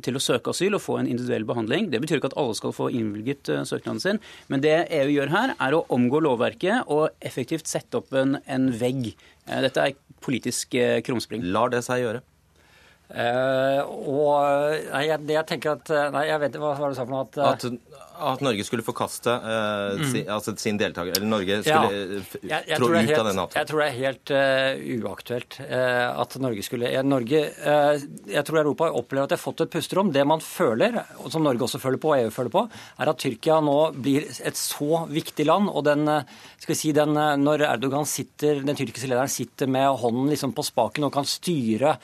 [0.06, 1.88] til å søke asyl og få en individuell behandling.
[1.90, 5.56] Det betyr ikke at alle skal få innvilget søknaden sin, men det EU gjør her,
[5.58, 9.16] er å omgå lovverket og effektivt sette opp en, en vegg.
[9.50, 11.44] Uh, dette er politisk uh, krumspring.
[11.50, 12.24] Lar det seg gjøre?
[13.10, 14.36] Uh, og
[14.92, 17.24] nei, jeg, jeg, tenker at Nei, jeg vet hva var det du sa for noe?
[17.26, 17.96] At, at,
[18.30, 20.04] at Norge skulle forkaste uh, mm.
[20.12, 22.20] si, altså sin deltaker, eller Norge skulle ja.
[22.38, 23.58] jeg, jeg trå ut helt, av den avtalen?
[23.58, 25.58] Jeg tror det er helt uh, uaktuelt
[26.20, 27.40] at Norge skulle Norge,
[28.30, 30.12] Jeg tror Europa opplever at de har fått et pusterom.
[30.14, 32.64] Det man føler, og som Norge også føler på, og EU føler på,
[33.02, 35.70] er at Tyrkia nå blir et så viktig land.
[35.72, 36.06] Og den,
[36.60, 40.66] skal vi si, den, når Erdogan sitter, den tyrkiske lederen sitter med hånden liksom på
[40.68, 41.96] spaken og kan styre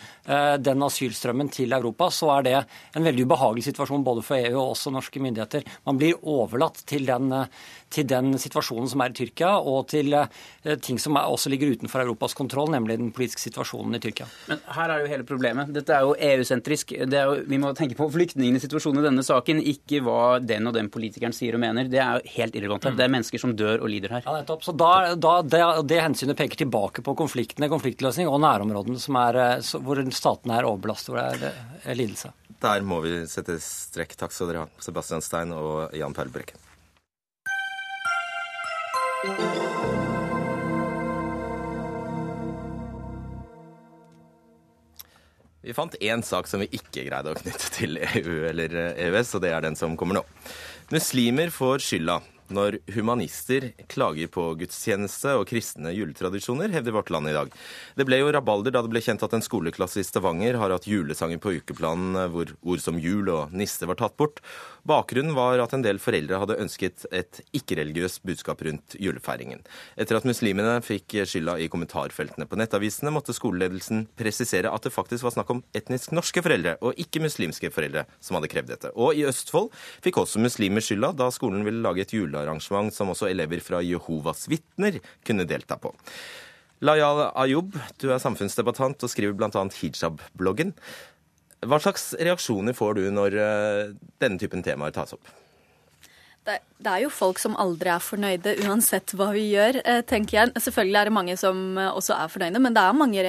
[0.61, 2.55] den asylstrømmen til Europa, så er det
[2.95, 5.65] en veldig ubehagelig situasjon både for EU og også norske myndigheter.
[5.85, 7.29] Man blir overlatt til den,
[7.95, 12.03] til den situasjonen som er i Tyrkia, og til eh, ting som også ligger utenfor
[12.03, 14.27] Europas kontroll, nemlig den politiske situasjonen i Tyrkia.
[14.51, 15.71] Men her er jo hele problemet.
[15.75, 16.95] Dette er jo EU-sentrisk.
[16.95, 21.35] Vi må tenke på flyktningenes situasjon i denne saken, ikke hva den og den politikeren
[21.35, 21.89] sier og mener.
[21.91, 22.89] Det er jo helt irrelevant.
[22.89, 22.99] Mm.
[22.99, 24.25] Det er mennesker som dør og lider her.
[24.25, 24.65] Ja, nettopp.
[24.65, 29.73] Så da, da, det, det, hensynet peker tilbake på konfliktene, konfliktløsning og nærområdene er, eh,
[29.85, 32.33] hvor statene er overbelastet, hvor det er, er lidelse.
[32.65, 34.15] Der må vi sette strekk.
[34.19, 36.64] Takk skal dere ha, Sebastian Stein og Jan Perlbrekke.
[45.65, 49.41] Vi fant én sak som vi ikke greide å knytte til EU eller EØS, og
[49.41, 50.21] det er den som kommer nå.
[50.93, 52.19] Muslimer får skylda
[52.53, 57.51] når humanister klager på gudstjeneste og kristne juletradisjoner, hevder Vårt Land i dag.
[57.97, 60.87] Det ble jo rabalder da det ble kjent at en skoleklasse i Stavanger har hatt
[60.89, 64.41] julesanger på ukeplanen hvor ord som jul og niste var tatt bort.
[64.85, 69.63] Bakgrunnen var at en del foreldre hadde ønsket et ikke-religiøst budskap rundt julefeiringen.
[69.97, 75.25] Etter at muslimene fikk skylda i kommentarfeltene på nettavisene, måtte skoleledelsen presisere at det faktisk
[75.25, 78.93] var snakk om etnisk norske foreldre, og ikke muslimske foreldre som hadde krevd dette.
[78.93, 79.71] Og i Østfold
[80.05, 83.81] fikk også muslimer skylda da skolen ville lage et jule julearrangement som også elever fra
[83.83, 85.93] Jehovas vitner kunne delta på.
[86.83, 89.63] Layal Ayub, du er samfunnsdebattant og skriver bl.a.
[89.79, 90.75] hijab-bloggen.
[91.65, 95.33] Hva slags reaksjoner får du når eh, denne typen temaer tas opp?
[96.45, 100.51] Det, er jo folk som aldri er fornøyde, uansett hva vi gjør, eh, tenker jeg.
[100.61, 103.23] Selvfølgelig er det mange som eh, også er fornøyde, men det er mange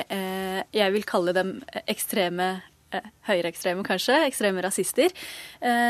[0.76, 2.56] jeg vil kalle dem ekstreme
[3.28, 5.12] høyreekstreme, kanskje, ekstreme rasister,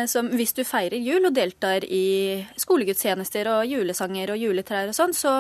[0.09, 5.15] som hvis du feirer jul og deltar i skolegudstjenester og julesanger og juletrær og sånn,
[5.17, 5.35] så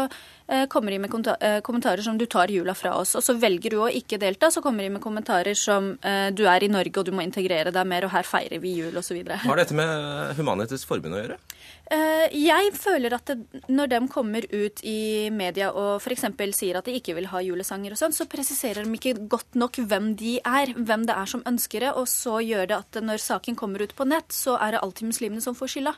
[0.48, 3.16] Eh, kommer de med eh, kommentarer som 'du tar jula fra oss'.
[3.16, 6.46] Og så velger du å ikke delta, så kommer de med kommentarer som eh, 'du
[6.46, 9.26] er i Norge og du må integrere deg mer, og her feirer vi jul', osv.
[9.26, 11.38] Har dette med Human-Etisk Forbund å gjøre?
[11.86, 16.24] Jeg føler at det, når de kommer ut i media og f.eks.
[16.58, 19.78] sier at de ikke vil ha julesanger og sånn, så presiserer de ikke godt nok
[19.86, 23.22] hvem de er, hvem det er som ønsker det, og så gjør det at når
[23.22, 25.94] saken kommer ut på nett, så er det alltid muslimene som får skylda.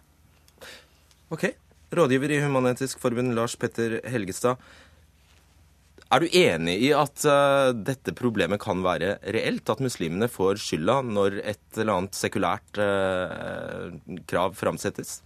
[1.33, 1.49] Ok.
[1.89, 4.61] Rådgiver i Human-Etisk Forbund, Lars Petter Helgestad.
[6.09, 9.69] Er du enig i at uh, dette problemet kan være reelt?
[9.69, 13.93] At muslimene får skylda når et eller annet sekulært uh,
[14.29, 15.19] krav framsettes?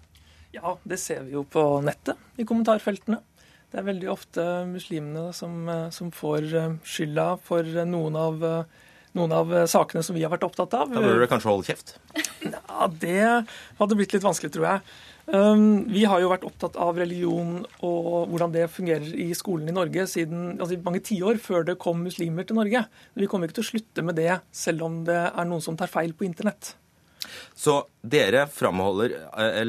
[0.53, 3.21] Ja, det ser vi jo på nettet, i kommentarfeltene.
[3.73, 6.51] Det er veldig ofte muslimene som, uh, som får
[6.85, 8.45] skylda for noen av,
[9.17, 10.93] noen av sakene som vi har vært opptatt av.
[10.93, 11.97] Da burde du kanskje holde kjeft?
[12.43, 13.47] Ja, det
[13.79, 14.81] hadde blitt litt vanskelig, tror jeg.
[15.27, 19.75] Um, vi har jo vært opptatt av religion og hvordan det fungerer i skolen i
[19.77, 22.83] Norge siden altså mange tiår før det kom muslimer til Norge.
[23.15, 25.93] Vi kommer ikke til å slutte med det, selv om det er noen som tar
[25.93, 26.75] feil på internett.
[27.55, 28.47] Så dere,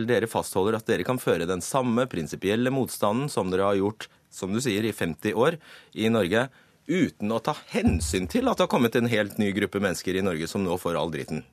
[0.10, 4.54] dere fastholder at dere kan føre den samme prinsipielle motstanden som dere har gjort som
[4.54, 5.60] du sier, i 50 år
[5.94, 6.48] i Norge,
[6.90, 10.24] uten å ta hensyn til at det har kommet en helt ny gruppe mennesker i
[10.26, 11.44] Norge som nå får all dritten.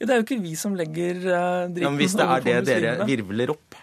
[0.00, 2.44] Ja, det er jo ikke vi som legger uh, dritten ja, men Hvis det er
[2.44, 3.78] det dere virvler opp?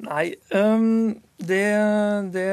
[0.00, 0.30] Nei.
[0.54, 1.64] Um, det,
[2.34, 2.46] det,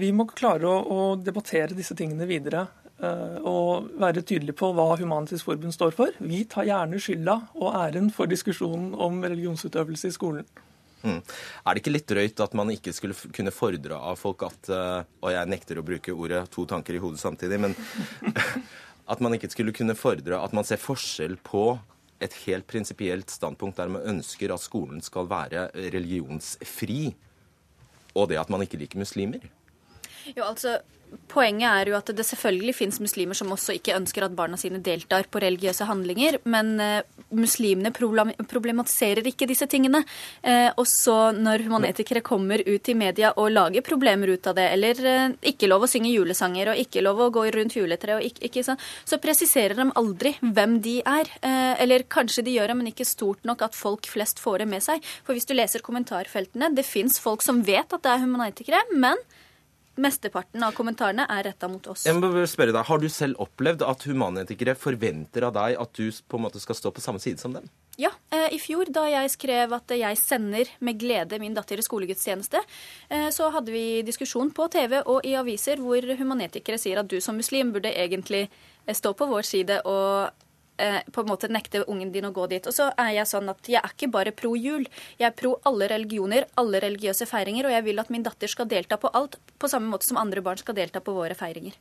[0.00, 2.64] Vi må klare å, å, debattere disse tingene videre.
[3.02, 6.18] Og være tydelig på hva Human-Etisk Forbund står for.
[6.22, 10.46] Vi tar gjerne skylda og æren for diskusjonen om religionsutøvelse i skolen.
[11.02, 11.18] Mm.
[11.18, 15.00] Er det ikke litt drøyt at man ikke skulle kunne fordre av folk at uh,
[15.18, 17.74] Og jeg nekter å bruke ordet to tanker i hodet samtidig, men
[19.12, 21.72] at man ikke skulle kunne fordre at man ser forskjell på
[22.22, 27.16] et helt prinsipielt standpunkt der man ønsker at skolen skal være religionsfri,
[28.14, 29.42] og det at man ikke liker muslimer?
[30.36, 30.78] Jo, altså,
[31.32, 34.80] Poenget er jo at det selvfølgelig finnes muslimer som også ikke ønsker at barna sine
[34.84, 40.02] deltar på religiøse handlinger, men uh, muslimene problematiserer ikke disse tingene.
[40.44, 44.68] Uh, og så når humanetikere kommer ut i media og lager problemer ut av det,
[44.76, 48.28] eller uh, ikke lov å synge julesanger og ikke lov å gå rundt juletreet, og
[48.28, 48.76] ikke, ikke, så,
[49.08, 51.28] så presiserer de aldri hvem de er.
[51.82, 54.84] eller kanskje de gjør det, men ikke stort nok at folk flest får det med
[54.84, 55.04] seg.
[55.26, 59.20] For hvis du leser kommentarfeltene, det fins folk som vet at det er humanetikere, men
[60.00, 62.06] Mesteparten av kommentarene er retta mot oss.
[62.08, 66.08] Jeg må spørre deg, Har du selv opplevd at humanetikere forventer av deg at du
[66.08, 67.68] på en måte skal stå på samme side som dem?
[68.00, 71.84] Ja, eh, i fjor da jeg skrev at jeg sender med glede min datter i
[71.84, 72.62] skolegudstjeneste,
[73.10, 77.20] eh, så hadde vi diskusjon på TV og i aviser hvor humanetikere sier at du
[77.20, 80.32] som muslim burde egentlig eh, stå på vår side og
[81.12, 82.66] på en måte nekte ungen din å gå dit.
[82.66, 84.86] Og så er jeg sånn at jeg er ikke bare pro jul.
[85.20, 88.70] Jeg er pro alle religioner, alle religiøse feiringer, og jeg vil at min datter skal
[88.70, 91.78] delta på alt, på samme måte som andre barn skal delta på våre feiringer.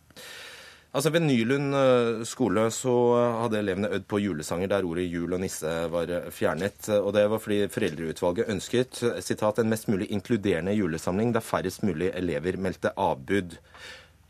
[0.91, 2.93] Altså Ved Nylund eh, skole så
[3.39, 6.89] hadde elevene øvd på julesanger der ordet jul og nisse var eh, fjernet.
[6.97, 12.11] Og det var fordi foreldreutvalget ønsket sitat, en mest mulig inkluderende julesamling der færrest mulig
[12.11, 13.55] elever meldte avbud.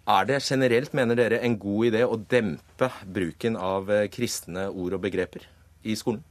[0.10, 4.97] Er det generelt, mener dere, en god idé å dempe bruken av eh, kristne ord
[4.97, 5.45] og begreper
[5.86, 6.24] i skolen?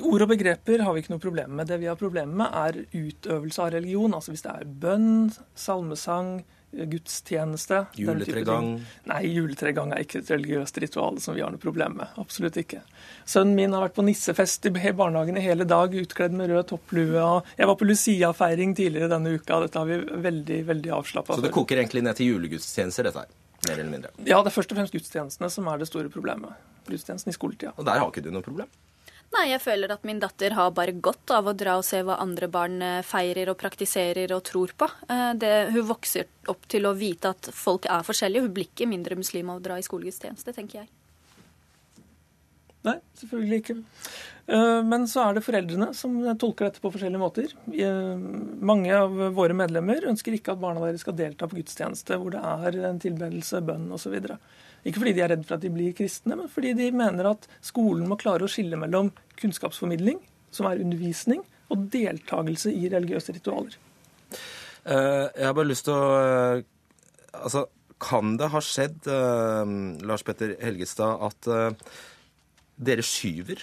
[0.00, 1.68] Ord og begreper har vi ikke noe problem med.
[1.68, 4.16] Det vi har problemer med, er utøvelse av religion.
[4.16, 6.42] Altså hvis det er bønn, salmesang,
[6.72, 7.84] gudstjeneste.
[7.94, 8.70] Juletregang?
[9.10, 12.14] Nei, juletregang er ikke et religiøst ritual som vi har noe problem med.
[12.20, 12.80] Absolutt ikke.
[13.28, 17.26] Sønnen min har vært på nissefest i barnehagen i hele dag, utkledd med rød topplue.
[17.58, 19.60] Jeg var på Lucia-feiring tidligere denne uka.
[19.66, 23.38] Dette har vi veldig veldig avslappa Så det koker egentlig ned til julegudstjenester, dette her?
[23.68, 24.14] Mer eller mindre?
[24.26, 26.56] Ja, det er først og fremst gudstjenestene som er det store problemet.
[26.88, 27.76] Gudstjenesten i skoletida.
[27.76, 28.70] Og der har ikke du noe problem?
[29.32, 32.18] Nei, jeg føler at min datter har bare godt av å dra og se hva
[32.20, 34.88] andre barn eh, feirer og praktiserer og tror på.
[35.08, 38.44] Eh, det, hun vokser opp til å vite at folk er forskjellige.
[38.44, 40.90] Hun blir ikke mindre muslim av å dra i skolegudstjeneste, tenker jeg.
[42.84, 43.78] Nei, selvfølgelig ikke.
[44.52, 47.56] Eh, men så er det foreldrene som tolker dette på forskjellige måter.
[48.60, 52.44] Mange av våre medlemmer ønsker ikke at barna deres skal delta på gudstjeneste hvor det
[52.52, 54.18] er en tilbedelse, bønn osv.
[54.82, 57.46] Ikke fordi de er redd for at de blir kristne, men fordi de mener at
[57.62, 60.18] skolen må klare å skille mellom kunnskapsformidling,
[60.52, 63.76] som er undervisning, og deltakelse i religiøse ritualer.
[64.82, 66.68] Uh, jeg har bare lyst til å uh,
[67.32, 67.62] Altså,
[68.02, 69.62] kan det ha skjedd, uh,
[70.04, 71.46] Lars Petter Helgestad, at
[72.76, 73.62] dere skyver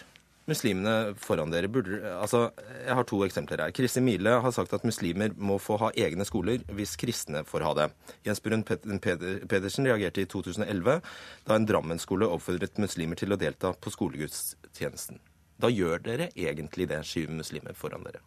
[0.50, 2.50] muslimene foran dere burde Altså,
[2.84, 3.74] jeg har to eksempler her.
[3.76, 7.74] Kristin Mile har sagt at muslimer må få ha egne skoler hvis kristne får ha
[7.78, 7.88] det.
[8.28, 11.00] Jens Brun Pedersen reagerte i 2011
[11.48, 15.22] da en Drammen-skole oppfordret muslimer til å delta på skolegudstjenesten.
[15.60, 18.24] Da gjør dere egentlig det, skyver muslimer foran dere.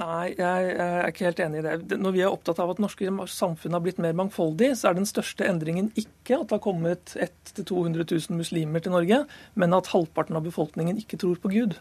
[0.00, 1.98] Nei, jeg er ikke helt enig i det.
[2.00, 5.08] Når vi er opptatt av at norske samfunn har blitt mer mangfoldig, så er den
[5.08, 9.18] største endringen ikke at det har kommet 100 000-200 000 muslimer til Norge,
[9.52, 11.76] men at halvparten av befolkningen ikke tror på Gud.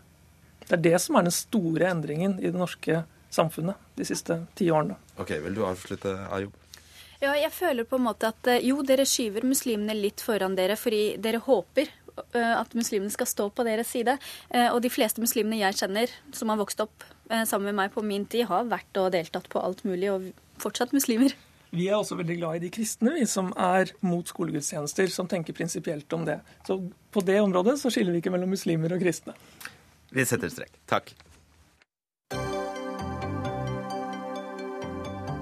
[0.68, 4.68] Det er det som er den store endringen i det norske samfunnet de siste ti
[4.72, 5.00] årene.
[5.16, 6.52] Ok, Vil du avslutte, Ayub?
[7.22, 10.74] Ja, jeg føler på en måte at eh, jo, dere skyver muslimene litt foran dere
[10.80, 14.16] fordi dere håper eh, at muslimene skal stå på deres side.
[14.50, 17.06] Eh, og de fleste muslimene jeg kjenner som har vokst opp
[17.48, 20.30] sammen med meg på min tid har vært og deltatt på alt mulig, og
[20.62, 21.36] fortsatt muslimer.
[21.72, 25.56] Vi er også veldig glad i de kristne, vi som er mot skolegudstjenester, som tenker
[25.56, 26.42] prinsipielt om det.
[26.68, 26.82] Så
[27.16, 29.36] på det området så skiller vi ikke mellom muslimer og kristne.
[30.12, 30.76] Vi setter strek.
[30.92, 31.14] Takk.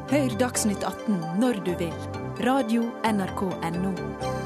[0.09, 1.93] Hør Dagsnytt 18 når du vil.
[2.45, 4.38] Radio NRK Radio.nrk.no.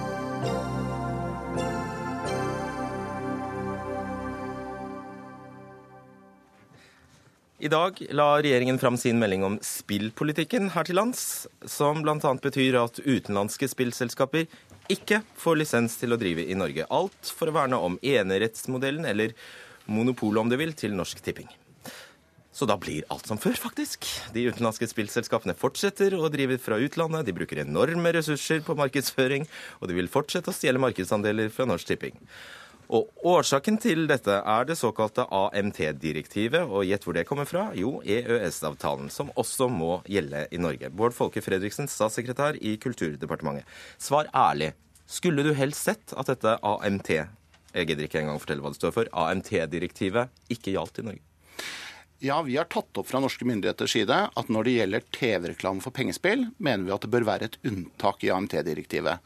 [7.64, 11.22] I dag la regjeringen fram sin melding om spillpolitikken her til lands,
[11.64, 12.32] som bl.a.
[12.44, 14.50] betyr at utenlandske spillselskaper
[14.92, 16.84] ikke får lisens til å drive i Norge.
[16.92, 19.32] Alt for å verne om enerettsmodellen, eller
[19.88, 21.48] monopolet om du vil, til Norsk Tipping.
[22.52, 24.10] Så da blir alt som før, faktisk.
[24.36, 29.48] De utenlandske spillselskapene fortsetter å drive fra utlandet, de bruker enorme ressurser på markedsføring,
[29.80, 32.20] og de vil fortsette å stjele markedsandeler fra Norsk Tipping.
[32.92, 36.66] Og Årsaken til dette er det såkalte AMT-direktivet.
[36.68, 37.70] Og gjett hvor det kommer fra?
[37.78, 40.92] Jo, EØS-avtalen, som også må gjelde i Norge.
[40.92, 43.70] Bård Folke Fredriksen, statssekretær i Kulturdepartementet.
[44.02, 44.74] Svar ærlig.
[45.08, 47.16] Skulle du helst sett at dette AMT
[47.74, 51.24] jeg gidder ikke engang fortelle hva det står for, AMT-direktivet ikke gjaldt i Norge?
[52.24, 55.92] Ja, Vi har tatt opp fra norske myndigheters side at når det gjelder TV-reklame for
[55.92, 59.20] pengespill, mener vi at det bør være et unntak i AMT-direktivet.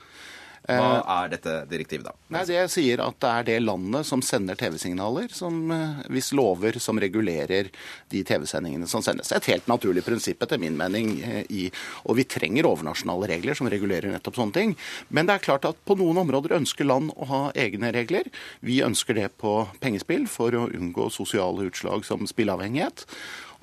[0.68, 2.14] Hva er dette direktivet, da?
[2.36, 6.76] Nei, Det sier at det er det landet som sender TV-signaler, som eh, hvis lover
[6.84, 7.70] som regulerer
[8.12, 9.32] de TV-sendingene som sendes.
[9.32, 11.22] Det et helt naturlig prinsipp etter min mening.
[11.24, 11.70] eh, I,
[12.04, 14.76] og vi trenger overnasjonale regler som regulerer nettopp sånne ting.
[15.08, 18.28] Men det er klart at på noen områder ønsker land å ha egne regler.
[18.60, 23.08] Vi ønsker det på pengespill for å unngå sosiale utslag som spilleavhengighet.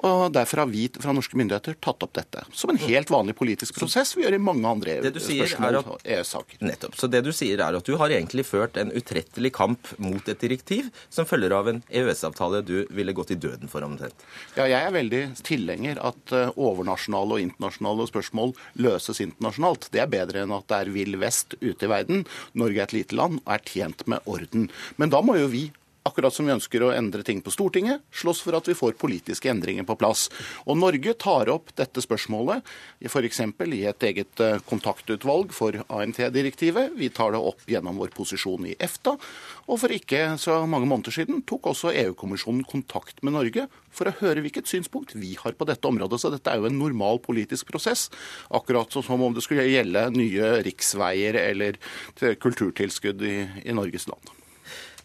[0.03, 3.77] Og Derfor har vi fra norske myndigheter tatt opp dette som en helt vanlig politisk
[3.79, 6.61] prosess vi gjør i mange andre spørsmål og EØS-saker.
[6.65, 6.97] Nettopp.
[6.99, 10.41] Så det du sier er at du har egentlig ført en utrettelig kamp mot et
[10.41, 14.27] direktiv som følger av en EØS-avtale du ville gått i døden for omtrent.
[14.59, 19.89] Ja, jeg er veldig tilhenger at eh, overnasjonale og internasjonale spørsmål løses internasjonalt.
[19.95, 22.27] Det er bedre enn at det er vill vest ute i verden.
[22.59, 24.69] Norge er et lite land og er tjent med orden.
[24.99, 25.69] Men da må jo vi
[26.05, 29.49] Akkurat som vi ønsker å endre ting på Stortinget, slåss for at vi får politiske
[29.49, 30.27] endringer på plass.
[30.69, 32.61] Og Norge tar opp dette spørsmålet
[33.09, 33.41] f.eks.
[33.41, 36.93] i et eget eh, kontaktutvalg for ANT-direktivet.
[37.01, 39.17] Vi tar det opp gjennom vår posisjon i EFTA.
[39.65, 44.17] Og for ikke så mange måneder siden tok også EU-kommisjonen kontakt med Norge for å
[44.21, 46.21] høre hvilket synspunkt vi har på dette området.
[46.21, 48.11] Så dette er jo en normal politisk prosess.
[48.53, 51.81] Akkurat som om det skulle gjelde nye riksveier eller
[52.21, 54.35] kulturtilskudd i, i Norges land.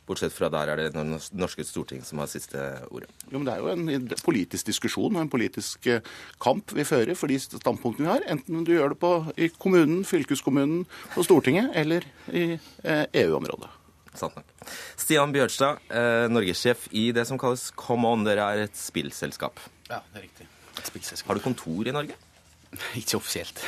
[0.10, 1.04] Bortsett fra der er det det
[1.38, 2.58] norske storting som har siste
[2.90, 3.12] ordet.
[3.30, 6.02] Jo, men Det er jo en politisk diskusjon og en politisk eh,
[6.42, 8.26] kamp vi fører for de standpunktene vi har.
[8.34, 13.70] Enten du gjør det på, i kommunen, fylkeskommunen, på Stortinget eller i eh, EU-området.
[14.18, 14.50] Sant nok.
[14.98, 18.26] Stian Bjørstad, eh, norgessjef i det som kalles Come On.
[18.26, 19.62] Dere er et spillselskap.
[19.92, 20.50] Ja, det er riktig.
[20.80, 21.30] Et spillselskap.
[21.30, 22.18] Har du kontor i Norge?
[23.00, 23.62] Ikke offisielt.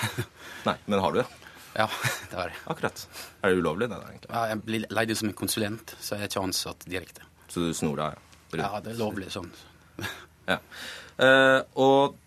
[0.67, 1.29] Nei, men har du det?
[1.77, 1.87] Ja,
[2.31, 2.57] det har jeg.
[2.73, 3.03] Akkurat.
[3.43, 4.31] Er det ulovlig, det der, egentlig?
[4.33, 7.27] Ja, jeg blir leid ut som en konsulent, så jeg er ikke ansatt direkte.
[7.51, 8.17] Så du snor deg?
[8.51, 8.59] rundt?
[8.65, 9.51] Ja, det er lovlig sånn.
[10.49, 10.57] Ja.
[11.21, 12.17] Eh, og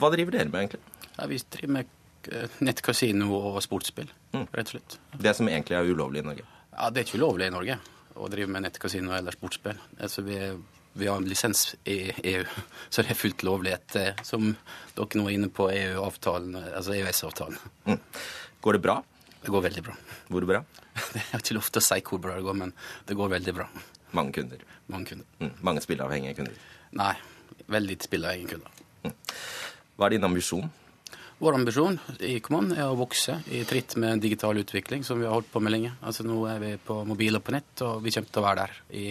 [0.00, 0.80] hva driver dere med, egentlig?
[1.18, 1.90] Ja, vi driver med
[2.32, 4.46] eh, nettkasino og sportsspill, Mm.
[4.52, 4.96] rett og slett.
[5.24, 6.42] Det som egentlig er ulovlig i Norge?
[6.72, 7.76] Ja, Det er ikke ulovlig i Norge
[8.18, 9.78] å drive med nettkasino eller sportsspill.
[10.00, 10.36] Altså, vi,
[10.98, 12.42] vi har en lisens i EU,
[12.90, 14.50] så det er fullt lovlig etter, som
[14.96, 17.56] dere nå er inne på, EU-avtalen, altså EØS-avtalen.
[17.86, 18.00] Mm.
[18.60, 18.96] Går det bra?
[19.42, 19.94] Det går veldig bra.
[20.28, 20.64] Hvor bra?
[21.14, 22.74] Jeg har ikke lov til å si hvor bra det går, men
[23.06, 23.68] det går veldig bra.
[24.18, 24.64] Mange kunder?
[24.90, 25.28] Mange kunder.
[25.38, 25.54] Mm.
[25.68, 26.58] Mange spilleavhengige kunder?
[26.98, 27.14] Nei,
[27.70, 29.14] veldig spilleavhengige kunder.
[29.98, 30.68] Hva er din ambisjon?
[31.38, 35.36] Vår ambisjon i Command er å vokse i tritt med digital utvikling, som vi har
[35.36, 35.92] holdt på med lenge.
[36.02, 38.64] Altså Nå er vi på mobil og på nett, og vi kommer til å være
[38.64, 39.04] der i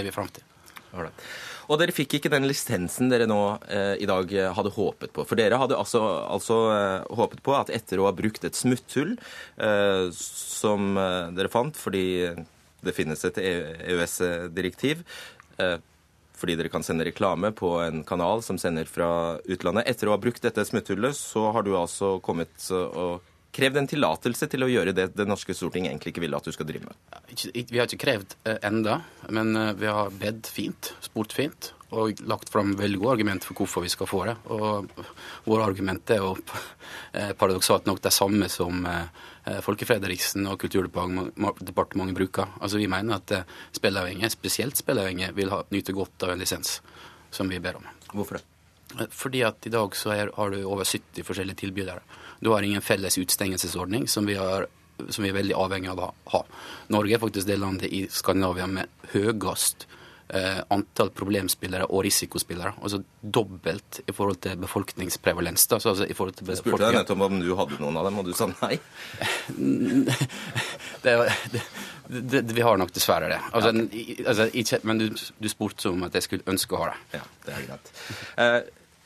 [0.00, 0.45] evig framtid.
[1.66, 5.24] Og dere fikk ikke den lisensen dere nå eh, i dag eh, hadde håpet på.
[5.26, 9.16] For dere hadde altså, altså eh, håpet på at etter å ha brukt et smutthull
[9.16, 12.06] eh, som eh, dere fant fordi
[12.86, 15.02] det finnes et EØS-direktiv
[15.58, 15.78] eh,
[16.36, 19.88] fordi dere kan sende reklame på en kanal som sender fra utlandet.
[19.88, 23.24] Etter å ha brukt dette smutthullet, så har du altså kommet og
[23.56, 26.52] krevd en tillatelse til å gjøre det det norske storting egentlig ikke ville at du
[26.54, 26.98] skal drive med.
[27.54, 29.00] Vi har ikke krevd eh, enda,
[29.32, 33.58] men eh, vi har bedt fint, spurt fint, og lagt fram veldig gode argument for
[33.60, 34.34] hvorfor vi skal få det.
[34.52, 34.90] Og
[35.46, 36.34] våre argument er jo
[37.16, 38.84] eh, paradoksalt nok det samme som
[39.62, 42.50] Folke Fredriksen og Kulturdepartementet bruker.
[42.58, 46.80] Altså Vi mener at spilleavhengige, spesielt spilleavhengige, vil ha, nyte godt av en lisens
[47.30, 47.86] som vi ber om.
[48.10, 48.55] Hvorfor det?
[48.98, 52.00] Eh, Fordi at i dag så er, har du over 70 forskjellige tilbydere.
[52.40, 54.66] Du har ingen felles utstengelsesordning som vi, har,
[55.08, 56.42] som vi er veldig avhengig av å ha.
[56.92, 59.86] Norge er faktisk det landet i Skandinavia med høyest
[60.28, 62.74] eh, antall problemspillere og risikospillere.
[62.82, 65.64] Altså dobbelt i forhold til befolkningsprevalens.
[65.70, 65.78] Da.
[65.80, 68.18] Så, altså, i forhold til Jeg spurte deg nettopp om du hadde noen av dem,
[68.20, 68.76] og du sa nei.
[71.02, 71.32] det,
[72.08, 73.40] det, det, vi har nok dessverre det.
[73.52, 75.08] Altså, i- altså, ikke, men du,
[75.40, 76.98] du spurte om at jeg skulle ønske å ha det.
[77.20, 77.94] Ja, det er greit.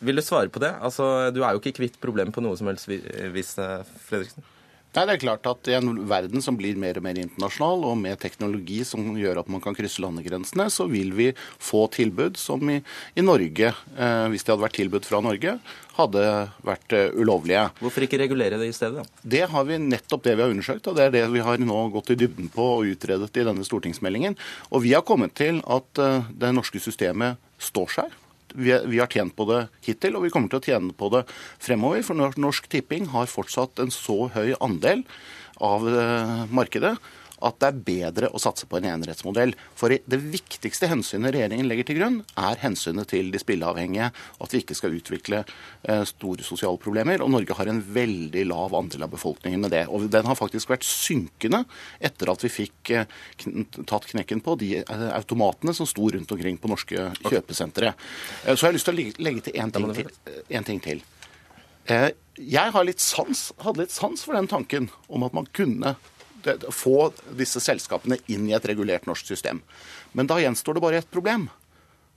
[0.00, 0.74] Eh, vil du svare på det?
[0.80, 4.42] Altså, Du er jo ikke kvitt problemet på noe som helst vis, eh, Fredriksen.
[4.90, 7.98] Nei, det er klart at I en verden som blir mer og mer internasjonal, og
[8.00, 11.28] med teknologi som gjør at man kan krysse landegrensene, så vil vi
[11.62, 12.80] få tilbud som i,
[13.14, 15.60] i Norge, eh, hvis det hadde vært tilbud fra Norge,
[15.94, 16.24] hadde
[16.66, 17.68] vært eh, ulovlige.
[17.78, 19.04] Hvorfor ikke regulere det i stedet?
[19.04, 19.22] da?
[19.36, 21.84] Det har vi nettopp det vi har undersøkt, og det er det vi har nå
[21.94, 24.34] gått i dybden på og utredet i denne stortingsmeldingen.
[24.74, 28.18] Og vi har kommet til at eh, det norske systemet står seg.
[28.54, 31.24] Vi, vi har tjent på det hittil, og vi kommer til å tjene på det
[31.62, 32.04] fremover.
[32.06, 35.04] For Norsk Tipping har fortsatt en så høy andel
[35.60, 36.96] av eh, markedet
[37.46, 39.54] at det er bedre å satse på en enerettsmodell.
[39.78, 44.10] For det viktigste hensynet regjeringen legger til grunn, er hensynet til de spilleavhengige.
[44.40, 47.24] At vi ikke skal utvikle eh, store sosiale problemer.
[47.24, 49.84] Og Norge har en veldig lav andel av befolkningen med det.
[49.88, 51.64] Og den har faktisk vært synkende
[52.00, 53.20] etter at vi fikk eh,
[53.88, 57.94] tatt knekken på de eh, automatene som sto rundt omkring på norske kjøpesentre.
[58.44, 60.12] Så jeg har lyst til å legge, til én ting til.
[60.50, 61.04] En ting til.
[62.40, 65.96] Jeg har litt sans, hadde litt sans for den tanken om at man kunne
[66.74, 69.62] få disse selskapene inn i et regulert norsk system.
[70.12, 71.48] Men da gjenstår det bare ett problem.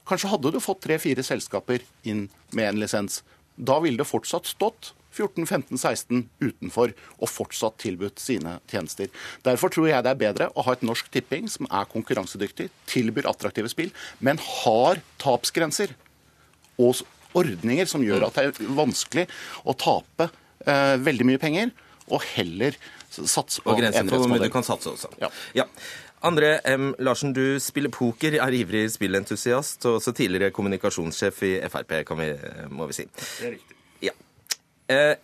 [0.09, 3.21] Kanskje hadde du fått tre-fire selskaper inn med en lisens.
[3.55, 9.11] Da ville det fortsatt stått 14-15-16 utenfor og fortsatt tilbudt sine tjenester.
[9.45, 13.29] Derfor tror jeg det er bedre å ha et norsk tipping som er konkurransedyktig, tilbyr
[13.29, 15.93] attraktive spill, men har tapsgrenser
[16.81, 17.03] og
[17.37, 19.27] ordninger som gjør at det er vanskelig
[19.69, 20.29] å tape
[20.65, 21.73] eh, veldig mye penger,
[22.09, 22.75] og heller
[23.11, 25.13] satse på Og grenser for hvor mye du kan satse også.
[25.21, 25.29] Ja.
[25.55, 25.67] ja.
[26.23, 26.93] André M.
[27.03, 32.29] Larsen, du spiller poker, er ivrig spillentusiast og også tidligere kommunikasjonssjef i Frp, kan vi,
[32.71, 33.07] må vi si.
[33.11, 33.82] Det er riktig.
[34.87, 35.15] Eh,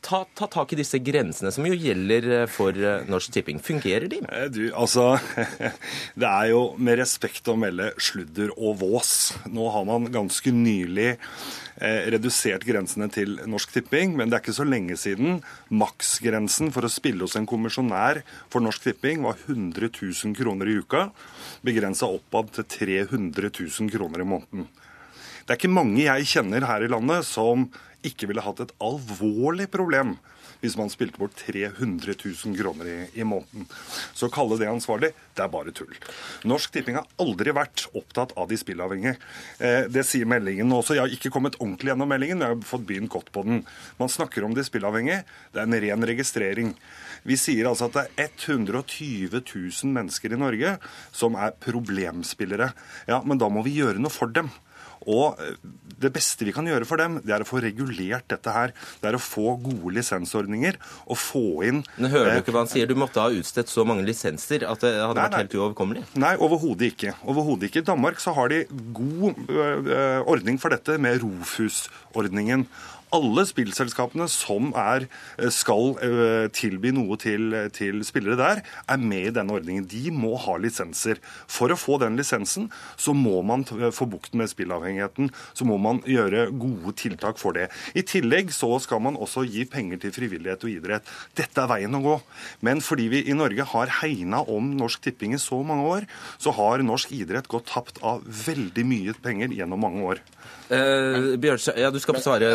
[0.00, 3.58] ta, ta tak i disse grensene som jo gjelder eh, for eh, Norsk Tipping.
[3.60, 4.22] Fungerer de?
[4.48, 5.18] Du, altså
[6.20, 9.34] Det er jo med respekt å melde sludder og vås.
[9.52, 11.14] Nå har man ganske nylig
[11.82, 15.40] redusert grensene til Norsk Tipping, men det er ikke så lenge siden
[15.72, 18.20] maksgrensen for å spille hos en kommisjonær
[18.52, 21.08] for Norsk Tipping var 100 000 kroner i uka,
[21.64, 24.68] begrensa oppad til 300 000 kroner i måneden.
[25.42, 27.66] Det er ikke mange jeg kjenner her i landet som
[28.06, 30.16] ikke ville hatt et alvorlig problem
[30.62, 33.66] hvis man spilte bort 300 000 kroner i, i måneden.
[34.14, 35.90] Så å kalle det ansvarlig, det er bare tull.
[36.46, 39.16] Norsk Tipping har aldri vært opptatt av de spillavhengige.
[39.58, 40.94] Eh, det sier meldingen også.
[40.94, 43.64] Jeg har ikke kommet ordentlig gjennom meldingen, men jeg har fått begynt godt på den.
[43.98, 45.24] Man snakker om de spillavhengige.
[45.50, 46.74] Det er en ren registrering.
[47.26, 50.76] Vi sier altså at det er 120 000 mennesker i Norge
[51.10, 52.70] som er problemspillere.
[53.10, 54.50] Ja, men da må vi gjøre noe for dem.
[55.06, 55.56] Og eh,
[56.02, 58.72] det beste vi kan gjøre for dem, det er å få regulert dette her.
[59.02, 62.64] Det er å få gode lisensordninger og få inn Men hører eh, du ikke hva
[62.64, 62.90] han sier?
[62.90, 66.04] Du måtte ha utstedt så mange lisenser at det hadde Nei, vært helt uoverkommelig.
[66.18, 67.14] Nei, overhodet ikke.
[67.30, 67.84] Overhodet ikke.
[67.84, 68.64] I Danmark så har de
[68.96, 72.66] god ø, ordning for dette med Rofus-ordningen.
[73.12, 75.08] Alle spillselskapene som er,
[75.38, 75.96] eh, skal
[76.52, 79.86] tilby noe til, til spillere der, er med i denne ordningen.
[79.88, 81.20] De må ha lisenser.
[81.46, 85.30] For å få den lisensen så må man få bukt med spillavhengigheten.
[85.54, 87.68] Så må man gjøre gode tiltak for det.
[87.94, 91.12] I tillegg så skal man også gi penger til frivillighet og idrett.
[91.38, 92.16] Dette er veien å gå.
[92.64, 96.08] Men fordi vi i Norge har hegna om Norsk Tipping i så mange år,
[96.42, 100.22] så har norsk idrett gått tapt av veldig mye penger gjennom mange år.
[100.72, 102.48] Eh, Bjørn, ja, du skal svare.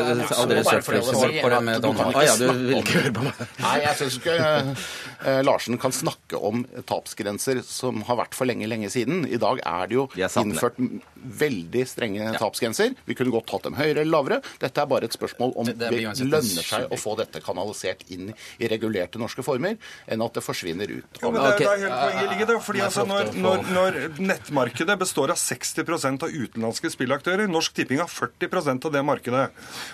[0.47, 0.83] Må for bare
[1.41, 3.41] for det med Don Ah, ja, du vil ikke høre på meg.
[3.61, 8.67] Nei, jeg syns ikke eh, Larsen kan snakke om tapsgrenser som har vært for lenge,
[8.69, 9.25] lenge siden.
[9.27, 10.07] I dag er det jo
[10.41, 10.79] innført
[11.41, 12.95] veldig strenge tapsgrenser.
[13.07, 14.39] Vi kunne godt tatt dem høyere eller lavere.
[14.61, 15.91] Dette er bare et spørsmål om det,
[16.21, 19.77] lønner seg å få dette kanalisert inn i regulerte norske former,
[20.07, 21.21] enn at det forsvinner ut.
[21.21, 21.65] Jo, men det, okay.
[21.65, 22.61] det er helt poenget ligger der.
[22.67, 23.99] Fordi altså, når, når, når
[24.31, 29.45] nettmarkedet består av 60 av utenlandske spillaktører, Norsk Tipping har 40 av det markedet.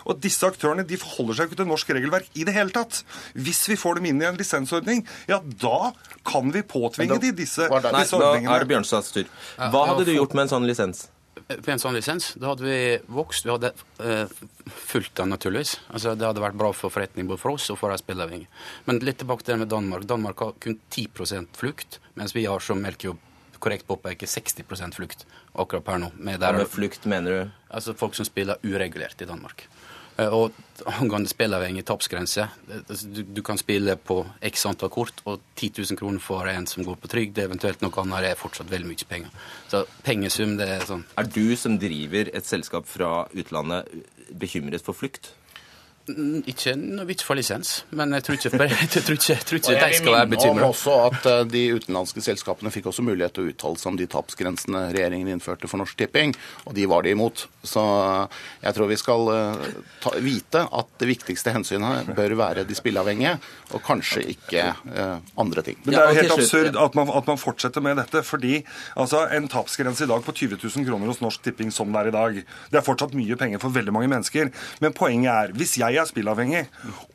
[0.07, 3.01] Og disse aktørene de forholder seg ikke til norsk regelverk i det hele tatt.
[3.33, 5.93] Hvis vi får dem inn i en lisensordning, ja da
[6.27, 8.53] kan vi påtvinge de disse, Nei, disse da ordningene.
[8.55, 9.33] er det Bjørnstads tur.
[9.57, 11.07] Hva hadde du gjort med en sånn lisens?
[11.43, 12.77] Med en sånn lisens, da hadde vi
[13.11, 13.45] vokst.
[13.45, 14.31] Vi hadde uh,
[14.69, 15.75] fulgt den, naturligvis.
[15.89, 18.47] Altså, det hadde vært bra for forretning både for oss og for de spilleavhengige.
[18.87, 20.07] Men litt tilbake til det med Danmark.
[20.07, 23.19] Danmark har kun 10% flukt, mens vi har, som melkejobb
[23.63, 26.11] korrekt påpeke 60% flukt akkurat per nå.
[26.19, 27.53] Med, Hva med flukt, mener du?
[27.71, 29.67] Altså folk som spiller uregulert i Danmark.
[30.19, 30.51] Eh, Og
[30.85, 35.97] angående kan det- altså, du, du kan spille på x antall kort, og 10 000
[35.97, 39.29] kroner for en som går på trygd, eventuelt noe annet, er fortsatt veldig mye penger.
[39.69, 43.87] Så pengesum, det er sånn Er du som driver et selskap fra utlandet
[44.37, 45.31] bekymret for flukt?
[46.03, 49.75] Ikke noe vits for lisens, men jeg tror ikke, jeg tror ikke, jeg tror ikke
[49.77, 50.67] jeg de skal være minne om bekymra.
[50.73, 54.07] også at eh, de utenlandske selskapene fikk også mulighet til å uttale seg om de
[54.11, 56.35] tapsgrensene regjeringen innførte for Norsk Tipping,
[56.67, 57.45] og de var de imot.
[57.63, 59.69] Så eh, jeg tror vi skal eh,
[60.03, 63.37] ta, vite at det viktigste hensynet bør være de spilleavhengige,
[63.71, 65.79] og kanskje ikke eh, andre ting.
[65.85, 68.25] Men det er jo helt absurd at man, at man fortsetter med dette.
[68.27, 68.59] fordi
[68.99, 72.11] altså, en tapsgrense i dag på 20 000 kroner hos Norsk Tipping som det er
[72.11, 74.51] i dag, det er fortsatt mye penger for veldig mange mennesker.
[74.83, 76.63] Men poenget er, hvis jeg er spillavhengig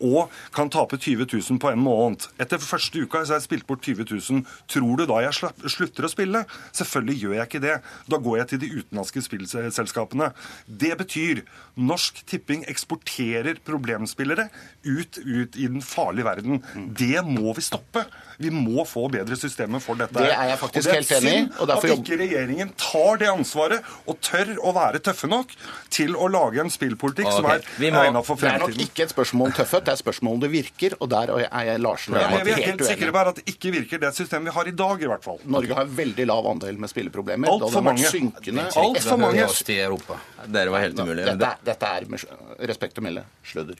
[0.05, 3.66] og kan tape 20 000 på en måned Etter første uka så har jeg spilt
[3.68, 4.43] bort 20 000.
[4.70, 6.45] Tror du da jeg slutter å spille?
[6.76, 7.76] Selvfølgelig gjør jeg ikke det.
[8.11, 10.31] Da går jeg til de utenlandske spillselskapene.
[10.66, 11.43] Det betyr
[11.79, 14.49] Norsk Tipping eksporterer problemspillere
[14.87, 16.62] ut, ut i den farlige verden.
[16.99, 18.05] Det må vi stoppe.
[18.39, 20.18] Vi må få bedre systemer for dette.
[20.18, 23.95] Det er jeg faktisk helt enig i, og derfor at ikke regjeringen tar det ansvaret
[24.07, 25.55] og tør å være tøffe nok
[25.95, 29.53] til å lage en spillpolitikk som er egnet for er nok ikke et spørsmål om
[29.57, 30.97] tøffhet, det er et spørsmål om det virker.
[31.01, 33.12] Og der er jeg Larsen og Ja, jeg men vi er helt helt sikre uenige.
[33.12, 35.39] på at det ikke virker, det systemet vi har i dag, i hvert fall.
[35.45, 37.49] Norge har veldig lav andel med spilleproblemer.
[37.49, 38.05] Alt for mange.
[38.12, 38.66] Synkende.
[38.77, 39.47] Alt for mange.
[39.69, 40.19] i Europa.
[40.47, 41.25] Dere var helt umulige.
[41.27, 42.21] Dette, er- dette er med
[42.69, 43.77] respekt å melde slødder.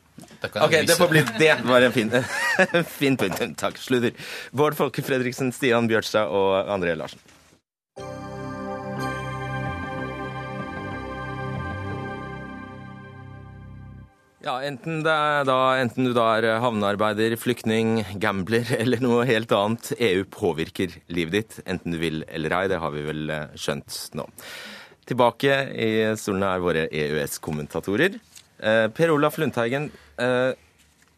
[0.63, 2.11] Ok, det får bli Det var en fin,
[3.01, 3.43] fin punkt.
[3.59, 3.77] Takk.
[3.79, 4.13] Sludder.
[4.53, 7.19] Bård Folke Fredriksen, Stian Bjørstad og André Larsen.
[14.39, 20.23] Ja, enten, da, enten du da er havnearbeider, flyktning, gambler eller noe helt annet, EU
[20.31, 22.69] påvirker livet ditt, enten du vil eller ei.
[22.71, 24.29] Det har vi vel eh, skjønt nå.
[25.09, 28.19] Tilbake i stolene er våre EØS-kommentatorer.
[28.63, 29.91] Eh, Per Olaf Lundteigen,
[30.23, 30.53] eh,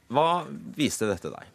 [0.09, 0.29] hva
[0.79, 1.53] viste dette deg?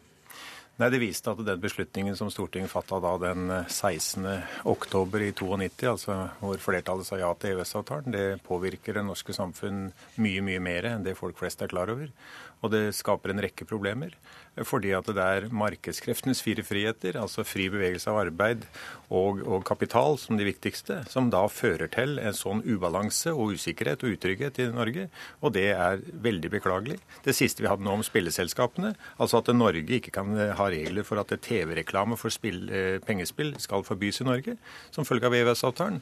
[0.75, 4.25] Nei, Det viste at den beslutningen som Stortinget fatta den 16.
[4.67, 9.93] oktober i 92, altså hvor flertallet sa ja til EØS-avtalen, det påvirker det norske samfunn
[10.19, 12.11] mye, mye mer enn det folk flest er klar over.
[12.59, 14.17] Og det skaper en rekke problemer.
[14.63, 18.63] Fordi at det er markedskreftenes fire friheter, altså fri bevegelse av arbeid
[19.09, 24.05] og, og kapital som de viktigste, som da fører til en sånn ubalanse og usikkerhet
[24.05, 25.09] og utrygghet i Norge.
[25.43, 27.01] Og det er veldig beklagelig.
[27.27, 31.05] Det siste vi hadde nå om spilleselskapene, altså at Norge ikke kan eh, ha regler
[31.07, 34.57] for at TV-reklame for spill, eh, pengespill skal forbys i Norge,
[34.91, 36.01] som følge av EØS-avtalen.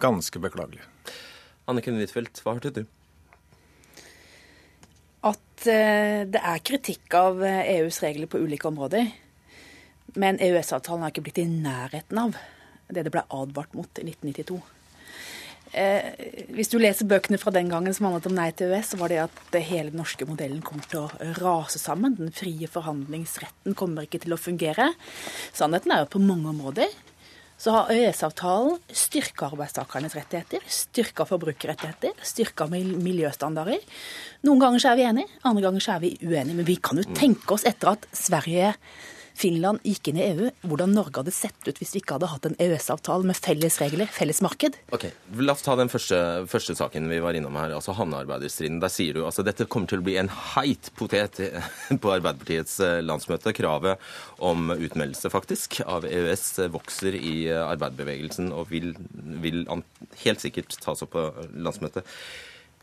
[0.00, 0.82] Ganske beklagelig.
[1.68, 2.84] Anniken Huitfeldt, hva hørte du?
[5.28, 9.10] At eh, det er kritikk av eh, EUs regler på ulike områder.
[10.16, 12.38] Men EØS-avtalen har ikke blitt i nærheten av
[12.88, 14.60] det det ble advart mot i 1992.
[15.76, 19.00] Eh, hvis du leser bøkene fra den gangen som handlet om nei til EØS, så
[19.00, 22.16] var det at eh, hele den norske modellen kommer til å rase sammen.
[22.16, 24.92] Den frie forhandlingsretten kommer ikke til å fungere.
[25.56, 26.96] Sannheten er jo at på mange områder
[27.58, 33.82] så har EØS-avtalen styrka arbeidstakernes rettigheter, styrka forbrukerrettigheter, styrka miljøstandarder.
[34.46, 36.54] Noen ganger så er vi enige, andre ganger så er vi uenige.
[36.54, 38.76] Men vi kan jo tenke oss etter at Sverige
[39.38, 42.48] Finland gikk inn i EU, hvordan Norge hadde sett ut hvis vi ikke hadde hatt
[42.48, 44.78] en EØS-avtale med felles regler, felles marked.
[44.94, 45.06] Ok,
[45.38, 46.18] La oss ta den første,
[46.50, 48.80] første saken vi var innom her, altså havnearbeiderstriden.
[48.82, 51.38] Der sier du altså dette kommer til å bli en heit potet
[52.02, 53.54] på Arbeiderpartiets eh, landsmøte.
[53.56, 54.02] Kravet
[54.44, 58.92] om utmeldelse faktisk av EØS vokser i eh, arbeiderbevegelsen og vil,
[59.42, 59.64] vil
[60.24, 62.06] helt sikkert tas opp på landsmøtet.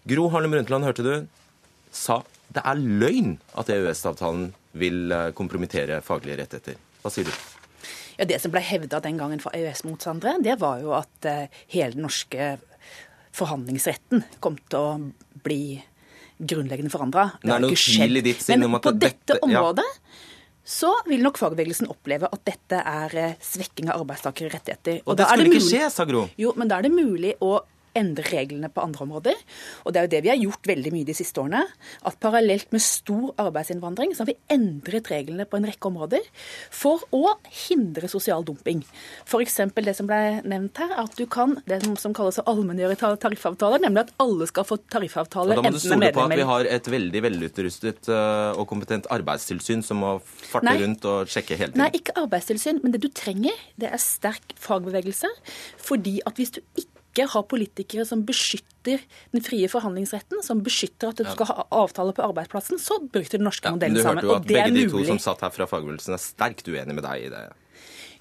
[0.06, 1.14] Gro Harlem Brundtland, hørte du,
[1.96, 2.22] sa
[2.54, 6.80] det er løgn at EØS-avtalen vil eh, kompromittere faglige rettigheter.
[7.04, 7.34] Hva sier du?
[8.20, 11.96] Ja, Det som ble hevda den gangen fra EØS-motstandere, det var jo at eh, hele
[11.98, 12.54] den norske
[13.36, 14.94] forhandlingsretten kom til å
[15.46, 15.82] bli
[16.40, 17.30] grunnleggende forandra.
[17.44, 18.58] Det er ikke skjedd.
[18.60, 19.88] Men på dette- området
[20.66, 25.04] så vil nok fagbevegelsen oppleve at dette er eh, svekking av arbeidstakerrettigheter.
[25.06, 26.24] Og det er skulle ikke skje, sa Gro.
[26.42, 27.60] Jo, men da er det mulig å
[27.96, 29.42] endre reglene på andre områder.
[29.86, 31.64] Og det er jo det vi har gjort veldig mye de siste årene.
[32.06, 36.26] At parallelt med stor arbeidsinnvandring, så har vi endret reglene på en rekke områder
[36.74, 37.36] for å
[37.66, 38.84] hindre sosial dumping.
[39.26, 39.60] F.eks.
[39.76, 44.06] det som ble nevnt her, at du kan det som- kalles å allmenngjøre tariffavtaler, nemlig
[44.06, 46.88] at alle skal få Og tariffavtale da må du stole på at vi har et
[46.92, 50.76] veldig velutrustet øh, og kompetent arbeidstilsyn som må farte Nei.
[50.82, 51.84] rundt og sjekke hele tiden.
[51.84, 55.32] Nei, ikke arbeidstilsyn, men det du trenger, det er sterk fagbevegelse.
[55.88, 59.00] Fordi at hvis du ikke har politikere som beskytter
[59.32, 63.48] den frie forhandlingsretten, som beskytter at du skal ha avtale på arbeidsplassen, så bryter den
[63.48, 64.18] norske Ja, modellen du sammen.
[64.18, 66.18] hørte jo Og at det er begge de to som satt her fra fagbevegelsen er
[66.18, 67.44] sterkt uenige med deg i det.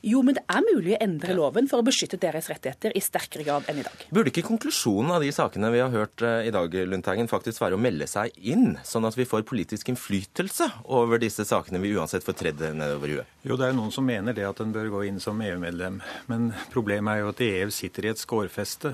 [0.05, 3.46] Jo, men det er mulig å endre loven for å beskytte deres rettigheter i sterkere
[3.46, 4.02] grad enn i dag.
[4.12, 7.78] Burde ikke konklusjonen av de sakene vi har hørt eh, i dag, Lundteigen, faktisk være
[7.78, 12.26] å melde seg inn, sånn at vi får politisk innflytelse over disse sakene vi uansett
[12.26, 13.32] får tredd nedover huet?
[13.48, 16.02] Jo, det er noen som mener det at en bør gå inn som EU-medlem.
[16.28, 18.92] Men problemet er jo at EU sitter i et skårfeste.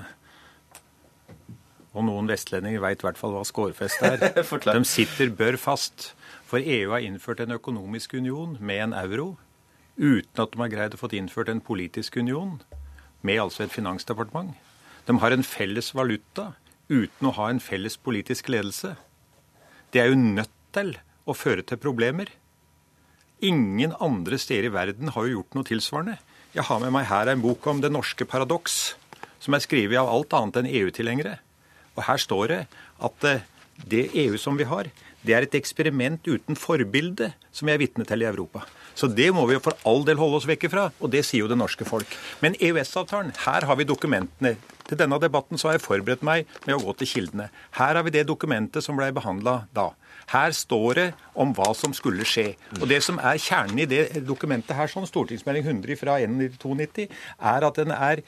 [1.91, 4.27] Og noen vestlendinger veit i hvert fall hva skårfeste er.
[4.79, 6.13] De sitter bør fast.
[6.47, 9.33] For EU har innført en økonomisk union med en euro,
[10.01, 12.57] uten at de har greid å få innført en politisk union,
[13.21, 14.55] med altså et finansdepartement.
[15.05, 16.53] De har en felles valuta
[16.89, 18.95] uten å ha en felles politisk ledelse.
[19.93, 20.95] Det er jo nødt til
[21.29, 22.31] å føre til problemer.
[23.45, 26.17] Ingen andre steder i verden har jo gjort noe tilsvarende.
[26.51, 28.95] Jeg har med meg her en bok om det norske paradoks,
[29.41, 31.37] som er skrevet av alt annet enn EU-tilhengere.
[31.95, 32.59] Og her står det
[33.05, 33.45] at eh,
[33.87, 34.89] det EU som vi har,
[35.21, 38.65] det er et eksperiment uten forbilde, som vi er vitne til i Europa.
[39.01, 41.49] Så det må vi for all del holde oss vekk fra, og det sier jo
[41.49, 42.11] det norske folk.
[42.43, 44.51] Men EØS-avtalen, her har vi dokumentene.
[44.85, 47.47] Til denne debatten så har jeg forberedt meg med å gå til kildene.
[47.79, 49.87] Her har vi det dokumentet som ble behandla da.
[50.29, 52.51] Her står det om hva som skulle skje.
[52.77, 57.09] Og det som er kjernen i det dokumentet her, sånn stortingsmelding 100 fra 1992,
[57.41, 58.21] er at den er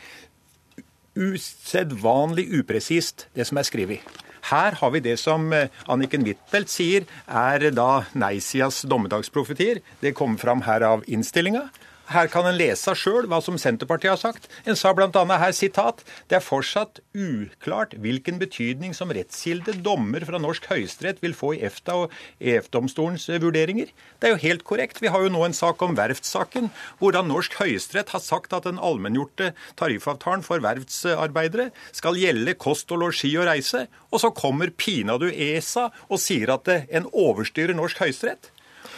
[1.14, 4.24] usedvanlig upresist, det som er skrevet.
[4.50, 9.80] Her har vi det som eh, Anniken Huitfeldt sier er da nei-sidas dommedagsprofetier.
[10.04, 11.68] Det kommer fram her av innstillinga.
[12.12, 14.50] Her kan en lese sjøl hva som Senterpartiet har sagt.
[14.68, 15.08] En sa bl.a.
[15.40, 21.36] her sitat det er fortsatt uklart hvilken betydning som rettskilde dommer fra norsk høyesterett vil
[21.38, 23.94] få i EFTA og EF-domstolens vurderinger.
[24.20, 25.00] Det er jo helt korrekt.
[25.00, 28.82] Vi har jo nå en sak om verftssaken, hvordan norsk høyesterett har sagt at den
[28.84, 33.88] allmenngjorte tariffavtalen for verftsarbeidere skal gjelde kost og losji og reise.
[34.12, 38.53] Og så kommer pinadø ESA og sier at en overstyrer norsk høyesterett.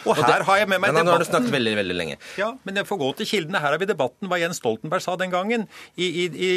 [0.06, 1.06] Og her har jeg med meg debatten.
[1.08, 2.16] nå har du snakket veldig, veldig lenge.
[2.38, 3.60] Ja, men jeg får gå til kildene.
[3.62, 5.66] Her har vi debatten hva Jens Stoltenberg sa den gangen.
[5.96, 6.50] I, i, i,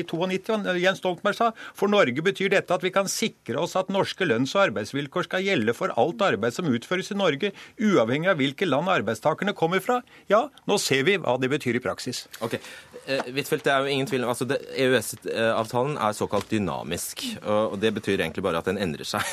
[0.00, 0.58] i 92.
[0.82, 4.54] Jens Stoltenberg sa for Norge betyr dette at vi kan sikre oss at norske lønns-
[4.56, 8.90] og arbeidsvilkår skal gjelde for alt arbeid som utføres i Norge, uavhengig av hvilke land
[8.92, 10.00] arbeidstakerne kommer fra.
[10.30, 12.26] Ja, nå ser vi hva det betyr i praksis.
[12.44, 17.24] Ok, eh, Huitfeldt, det er jo ingen tvil altså EØS-avtalen er såkalt dynamisk.
[17.42, 19.26] og Det betyr egentlig bare at den endrer seg.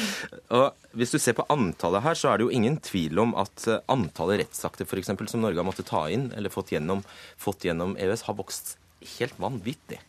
[0.56, 3.66] og Hvis du ser på antallet her, så er det jo ingen tvil om at
[3.66, 7.02] eh, antallet rettsakter for eksempel, som Norge har måttet ta inn eller fått gjennom,
[7.40, 8.76] fått gjennom EØS, har vokst
[9.16, 10.00] helt vanvittig.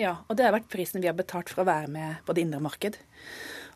[0.00, 2.46] Ja, og det har vært prisen vi har betalt for å være med på det
[2.46, 2.98] indre marked.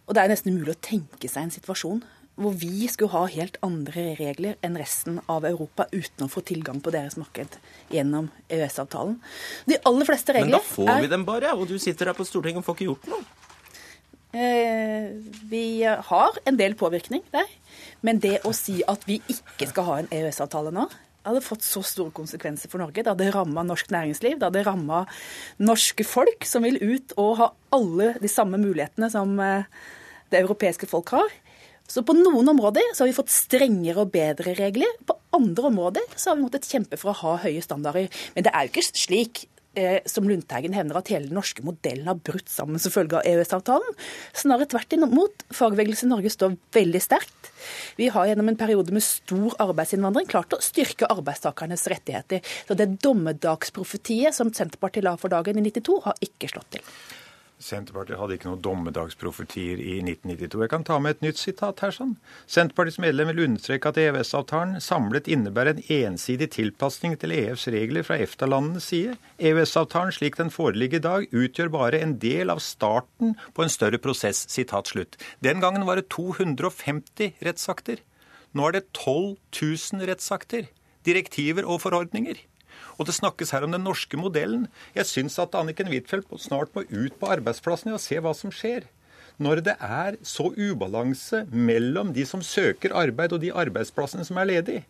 [0.07, 2.05] Og det er nesten umulig å tenke seg en situasjon
[2.37, 6.83] hvor vi skulle ha helt andre regler enn resten av Europa uten å få tilgang
[6.85, 7.57] på deres marked
[7.93, 9.17] gjennom EØS-avtalen.
[9.65, 12.19] De aller fleste regler Men da får er vi dem bare, og du sitter her
[12.19, 13.25] på Stortinget og får ikke gjort noe.
[14.37, 15.17] Eh,
[15.49, 17.49] vi har en del påvirkning der.
[18.05, 20.85] Men det å si at vi ikke skal ha en EØS-avtale nå,
[21.27, 23.01] hadde fått så store konsekvenser for Norge.
[23.01, 25.05] Det hadde ramma norsk næringsliv, det hadde ramma
[25.59, 29.67] norske folk, som vil ut og ha alle de samme mulighetene som eh,
[30.31, 31.35] det europeiske folk har.
[31.87, 34.97] Så på noen områder så har vi fått strengere og bedre regler.
[35.07, 38.09] På andre områder så har vi måttet kjempe for å ha høye standarder.
[38.35, 39.45] Men det er jo ikke slik
[39.79, 43.29] eh, som Lundteigen hevner at hele den norske modellen har brutt sammen som følge av
[43.29, 43.99] EØS-avtalen.
[44.37, 45.47] Snarere tvert imot.
[45.55, 47.53] Fagbevegelsen i Norge står veldig sterkt.
[48.01, 52.43] Vi har gjennom en periode med stor arbeidsinnvandring klart å styrke arbeidstakernes rettigheter.
[52.67, 56.91] Så det dommedagsprofetiet som Senterpartiet la for dagen i 92, har ikke slått til.
[57.57, 60.61] Senterpartiet hadde ikke noen dommedagsprofetier i 1992.
[60.61, 61.95] Jeg kan ta med et nytt sitat her.
[61.95, 62.17] sånn.
[62.45, 68.19] Senterpartiets medlem vil understreke at EØS-avtalen samlet innebærer en ensidig tilpasning til EFs regler fra
[68.21, 69.17] EFTA-landenes side.
[69.41, 73.99] EØS-avtalen slik den foreligger i dag, utgjør bare en del av starten på en større
[73.99, 74.45] prosess.
[74.53, 75.17] Sitat slutt.
[75.41, 78.05] Den gangen var det 250 rettsakter.
[78.53, 80.69] Nå er det 12 000 rettsakter.
[81.09, 82.37] Direktiver og forordninger.
[82.97, 84.67] Og det snakkes her om den norske modellen.
[84.97, 88.89] Jeg syns at Anniken Huitfeldt snart må ut på arbeidsplassene og se hva som skjer.
[89.37, 94.49] Når det er så ubalanse mellom de som søker arbeid og de arbeidsplassene som er
[94.55, 94.87] ledige,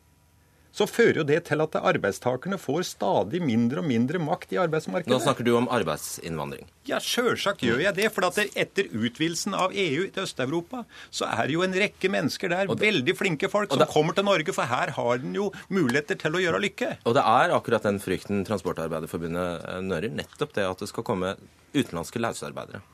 [0.77, 5.13] så fører jo det til at arbeidstakerne får stadig mindre og mindre makt i arbeidsmarkedet.
[5.15, 6.69] Nå snakker du om arbeidsinnvandring.
[6.87, 8.11] Ja, sjølsagt gjør jeg det.
[8.15, 12.53] For at etter utvidelsen av EU til Øst-Europa, så er det jo en rekke mennesker
[12.53, 14.53] der, veldig flinke folk, som kommer til Norge.
[14.57, 16.91] For her har den jo muligheter til å gjøre lykke.
[17.09, 20.13] Og det er akkurat den frykten Transportarbeiderforbundet nører.
[20.13, 21.35] Nettopp det at det skal komme
[21.73, 22.85] utenlandske løsarbeidere.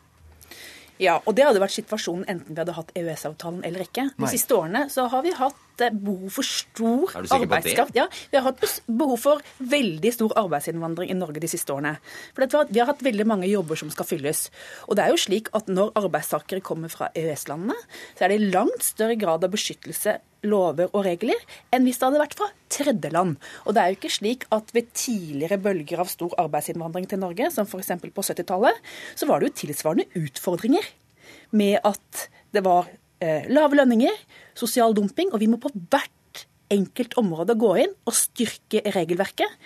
[1.01, 4.09] Ja, og det hadde vært situasjonen enten vi hadde hatt EØS-avtalen eller ikke.
[4.15, 4.31] De Nei.
[4.33, 7.97] siste årene så har vi hatt eh, behov for stor arbeidskraft.
[7.97, 11.97] Ja, vi har hatt behov for veldig stor arbeidsinnvandring i Norge de siste årene.
[12.37, 14.47] For Vi har hatt veldig mange jobber som skal fylles.
[14.89, 17.79] Og det er jo slik at når arbeidstakere kommer fra EØS-landene,
[18.19, 21.39] så er det i langt større grad av beskyttelse lover og regler
[21.73, 23.37] enn hvis det hadde vært fra tredjeland.
[23.67, 27.51] Og det er jo ikke slik at ved tidligere bølger av stor arbeidsinnvandring til Norge,
[27.55, 27.95] som f.eks.
[28.03, 28.81] på 70-tallet,
[29.19, 30.89] så var det jo tilsvarende utfordringer
[31.57, 32.91] med at det var
[33.23, 34.19] eh, lave lønninger,
[34.59, 36.11] sosial dumping, og vi må på hvert
[36.73, 39.57] enkelt område gå inn og styrke regelverket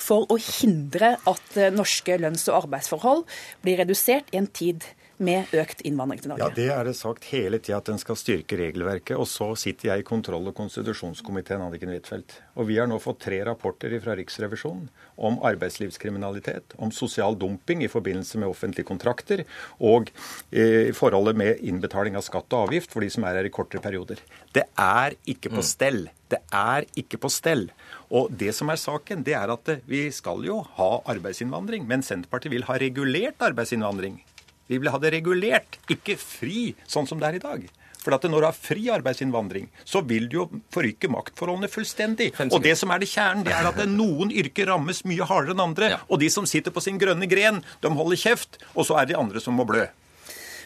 [0.00, 3.26] for å hindre at eh, norske lønns- og arbeidsforhold
[3.64, 4.86] blir redusert i en tid
[5.18, 6.44] med økt innvandring til Norge.
[6.44, 9.16] Ja, Det er det sagt hele tida at en skal styrke regelverket.
[9.16, 12.40] Og så sitter jeg i kontroll- og konstitusjonskomiteen, Anniken Huitfeldt.
[12.56, 17.88] Og vi har nå fått tre rapporter fra Riksrevisjonen om arbeidslivskriminalitet, om sosial dumping i
[17.92, 19.44] forbindelse med offentlige kontrakter,
[19.80, 20.10] og
[20.52, 23.80] eh, forholdet med innbetaling av skatt og avgift for de som er her i kortere
[23.84, 24.20] perioder.
[24.52, 26.06] Det er ikke på stell.
[26.28, 27.68] Det er ikke på stell.
[28.10, 32.04] Og det som er saken, det er at eh, vi skal jo ha arbeidsinnvandring, men
[32.04, 34.20] Senterpartiet vil ha regulert arbeidsinnvandring.
[34.66, 37.66] Vi vil ha det regulert, ikke fri, sånn som det er i dag.
[38.06, 40.44] For at når du har fri arbeidsinnvandring, så vil du jo
[40.74, 42.28] forrykke maktforholdene fullstendig.
[42.46, 45.64] Og det som er det kjernen, det er at noen yrker rammes mye hardere enn
[45.64, 45.88] andre.
[46.06, 49.16] Og de som sitter på sin grønne gren, de holder kjeft, og så er det
[49.16, 49.88] de andre som må blø.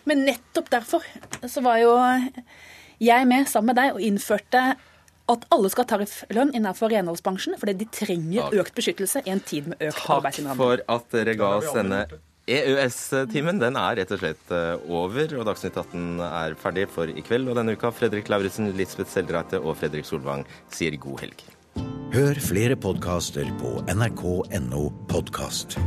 [0.09, 1.05] Men nettopp derfor
[1.49, 1.97] så var jo
[3.01, 4.65] jeg med sammen med deg og innførte
[5.31, 9.71] at alle skal ha tarifflønn innenfor renholdsbransjen, fordi de trenger økt beskyttelse i en tid
[9.71, 10.83] med økt arbeidsinnvandring.
[10.83, 12.01] Takk for at dere ga oss denne
[12.51, 17.25] EØS-timen den er rett og slett eh, over, og Dagsnytt 18 er ferdig for i
[17.27, 17.93] kveld og denne uka.
[17.95, 21.45] Fredrik Lauritzen, Lisbeth Seldreite og Fredrik Solvang sier god helg.
[22.11, 25.79] Hør flere podkaster på nrk.no podkast.